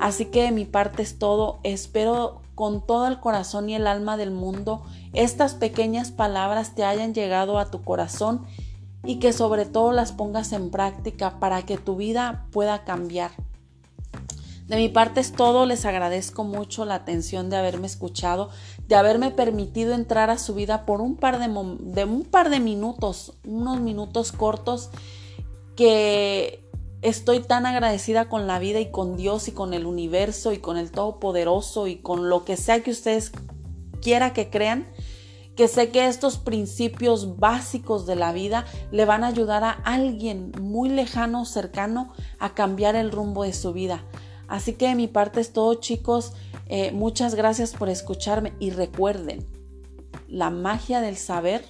Así 0.00 0.24
que 0.24 0.42
de 0.42 0.50
mi 0.50 0.64
parte 0.64 1.02
es 1.04 1.20
todo. 1.20 1.60
Espero 1.62 2.42
con 2.60 2.84
todo 2.84 3.06
el 3.06 3.20
corazón 3.20 3.70
y 3.70 3.74
el 3.74 3.86
alma 3.86 4.18
del 4.18 4.32
mundo 4.32 4.82
estas 5.14 5.54
pequeñas 5.54 6.10
palabras 6.10 6.74
te 6.74 6.84
hayan 6.84 7.14
llegado 7.14 7.58
a 7.58 7.70
tu 7.70 7.80
corazón 7.80 8.44
y 9.02 9.18
que 9.18 9.32
sobre 9.32 9.64
todo 9.64 9.92
las 9.92 10.12
pongas 10.12 10.52
en 10.52 10.70
práctica 10.70 11.40
para 11.40 11.62
que 11.62 11.78
tu 11.78 11.96
vida 11.96 12.44
pueda 12.52 12.84
cambiar. 12.84 13.30
De 14.68 14.76
mi 14.76 14.90
parte 14.90 15.20
es 15.20 15.32
todo, 15.32 15.64
les 15.64 15.86
agradezco 15.86 16.44
mucho 16.44 16.84
la 16.84 16.96
atención 16.96 17.48
de 17.48 17.56
haberme 17.56 17.86
escuchado, 17.86 18.50
de 18.86 18.94
haberme 18.94 19.30
permitido 19.30 19.94
entrar 19.94 20.28
a 20.28 20.36
su 20.36 20.52
vida 20.52 20.84
por 20.84 21.00
un 21.00 21.16
par 21.16 21.38
de, 21.38 22.04
un 22.04 22.24
par 22.24 22.50
de 22.50 22.60
minutos, 22.60 23.32
unos 23.42 23.80
minutos 23.80 24.32
cortos 24.32 24.90
que 25.76 26.69
estoy 27.02 27.40
tan 27.40 27.66
agradecida 27.66 28.28
con 28.28 28.46
la 28.46 28.58
vida 28.58 28.80
y 28.80 28.90
con 28.90 29.16
Dios 29.16 29.48
y 29.48 29.52
con 29.52 29.74
el 29.74 29.86
universo 29.86 30.52
y 30.52 30.58
con 30.58 30.76
el 30.76 30.90
Todopoderoso 30.90 31.86
y 31.86 31.96
con 31.96 32.28
lo 32.28 32.44
que 32.44 32.56
sea 32.56 32.82
que 32.82 32.90
ustedes 32.90 33.32
quiera 34.02 34.32
que 34.32 34.50
crean, 34.50 34.88
que 35.56 35.68
sé 35.68 35.90
que 35.90 36.06
estos 36.06 36.38
principios 36.38 37.38
básicos 37.38 38.06
de 38.06 38.16
la 38.16 38.32
vida 38.32 38.66
le 38.90 39.04
van 39.04 39.24
a 39.24 39.28
ayudar 39.28 39.64
a 39.64 39.70
alguien 39.70 40.52
muy 40.60 40.88
lejano, 40.88 41.44
cercano, 41.44 42.12
a 42.38 42.54
cambiar 42.54 42.96
el 42.96 43.10
rumbo 43.10 43.44
de 43.44 43.52
su 43.52 43.72
vida. 43.72 44.04
Así 44.48 44.74
que 44.74 44.88
de 44.88 44.94
mi 44.94 45.06
parte 45.06 45.40
es 45.40 45.52
todo 45.52 45.74
chicos, 45.74 46.32
eh, 46.66 46.92
muchas 46.92 47.34
gracias 47.34 47.72
por 47.72 47.88
escucharme 47.88 48.52
y 48.58 48.70
recuerden, 48.70 49.46
la 50.28 50.50
magia 50.50 51.00
del 51.00 51.16
saber 51.16 51.64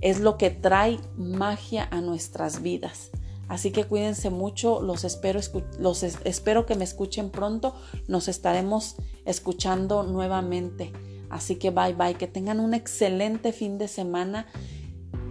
es 0.00 0.20
lo 0.20 0.38
que 0.38 0.50
trae 0.50 0.98
magia 1.16 1.88
a 1.90 2.00
nuestras 2.00 2.62
vidas. 2.62 3.10
Así 3.50 3.72
que 3.72 3.82
cuídense 3.82 4.30
mucho, 4.30 4.80
los 4.80 5.02
espero, 5.02 5.40
los 5.80 6.04
espero 6.04 6.66
que 6.66 6.76
me 6.76 6.84
escuchen 6.84 7.30
pronto, 7.30 7.74
nos 8.06 8.28
estaremos 8.28 8.94
escuchando 9.24 10.04
nuevamente. 10.04 10.92
Así 11.30 11.56
que 11.56 11.70
bye 11.70 11.94
bye, 11.94 12.14
que 12.14 12.28
tengan 12.28 12.60
un 12.60 12.74
excelente 12.74 13.52
fin 13.52 13.76
de 13.76 13.88
semana 13.88 14.46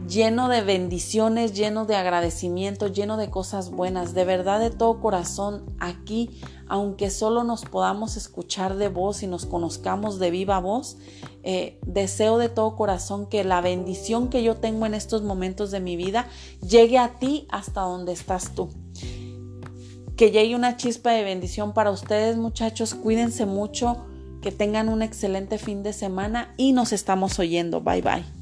lleno 0.09 0.49
de 0.49 0.61
bendiciones, 0.61 1.53
lleno 1.53 1.85
de 1.85 1.95
agradecimiento, 1.95 2.87
lleno 2.87 3.15
de 3.15 3.29
cosas 3.29 3.69
buenas. 3.69 4.13
De 4.13 4.25
verdad, 4.25 4.59
de 4.59 4.71
todo 4.71 4.99
corazón, 4.99 5.63
aquí, 5.79 6.41
aunque 6.67 7.11
solo 7.11 7.45
nos 7.45 7.63
podamos 7.63 8.17
escuchar 8.17 8.75
de 8.75 8.89
voz 8.89 9.23
y 9.23 9.27
nos 9.27 9.45
conozcamos 9.45 10.19
de 10.19 10.31
viva 10.31 10.59
voz, 10.59 10.97
eh, 11.43 11.79
deseo 11.85 12.37
de 12.37 12.49
todo 12.49 12.75
corazón 12.75 13.27
que 13.27 13.43
la 13.43 13.61
bendición 13.61 14.29
que 14.29 14.43
yo 14.43 14.55
tengo 14.55 14.85
en 14.85 14.93
estos 14.93 15.23
momentos 15.23 15.71
de 15.71 15.79
mi 15.79 15.95
vida 15.95 16.27
llegue 16.67 16.97
a 16.97 17.19
ti 17.19 17.47
hasta 17.49 17.81
donde 17.81 18.11
estás 18.11 18.53
tú. 18.55 18.69
Que 20.15 20.31
llegue 20.31 20.55
una 20.55 20.75
chispa 20.75 21.11
de 21.11 21.23
bendición 21.23 21.73
para 21.73 21.91
ustedes, 21.91 22.35
muchachos. 22.37 22.93
Cuídense 22.93 23.45
mucho, 23.45 24.05
que 24.41 24.51
tengan 24.51 24.89
un 24.89 25.01
excelente 25.01 25.57
fin 25.57 25.83
de 25.83 25.93
semana 25.93 26.53
y 26.57 26.73
nos 26.73 26.91
estamos 26.91 27.39
oyendo. 27.39 27.81
Bye 27.81 28.01
bye. 28.01 28.38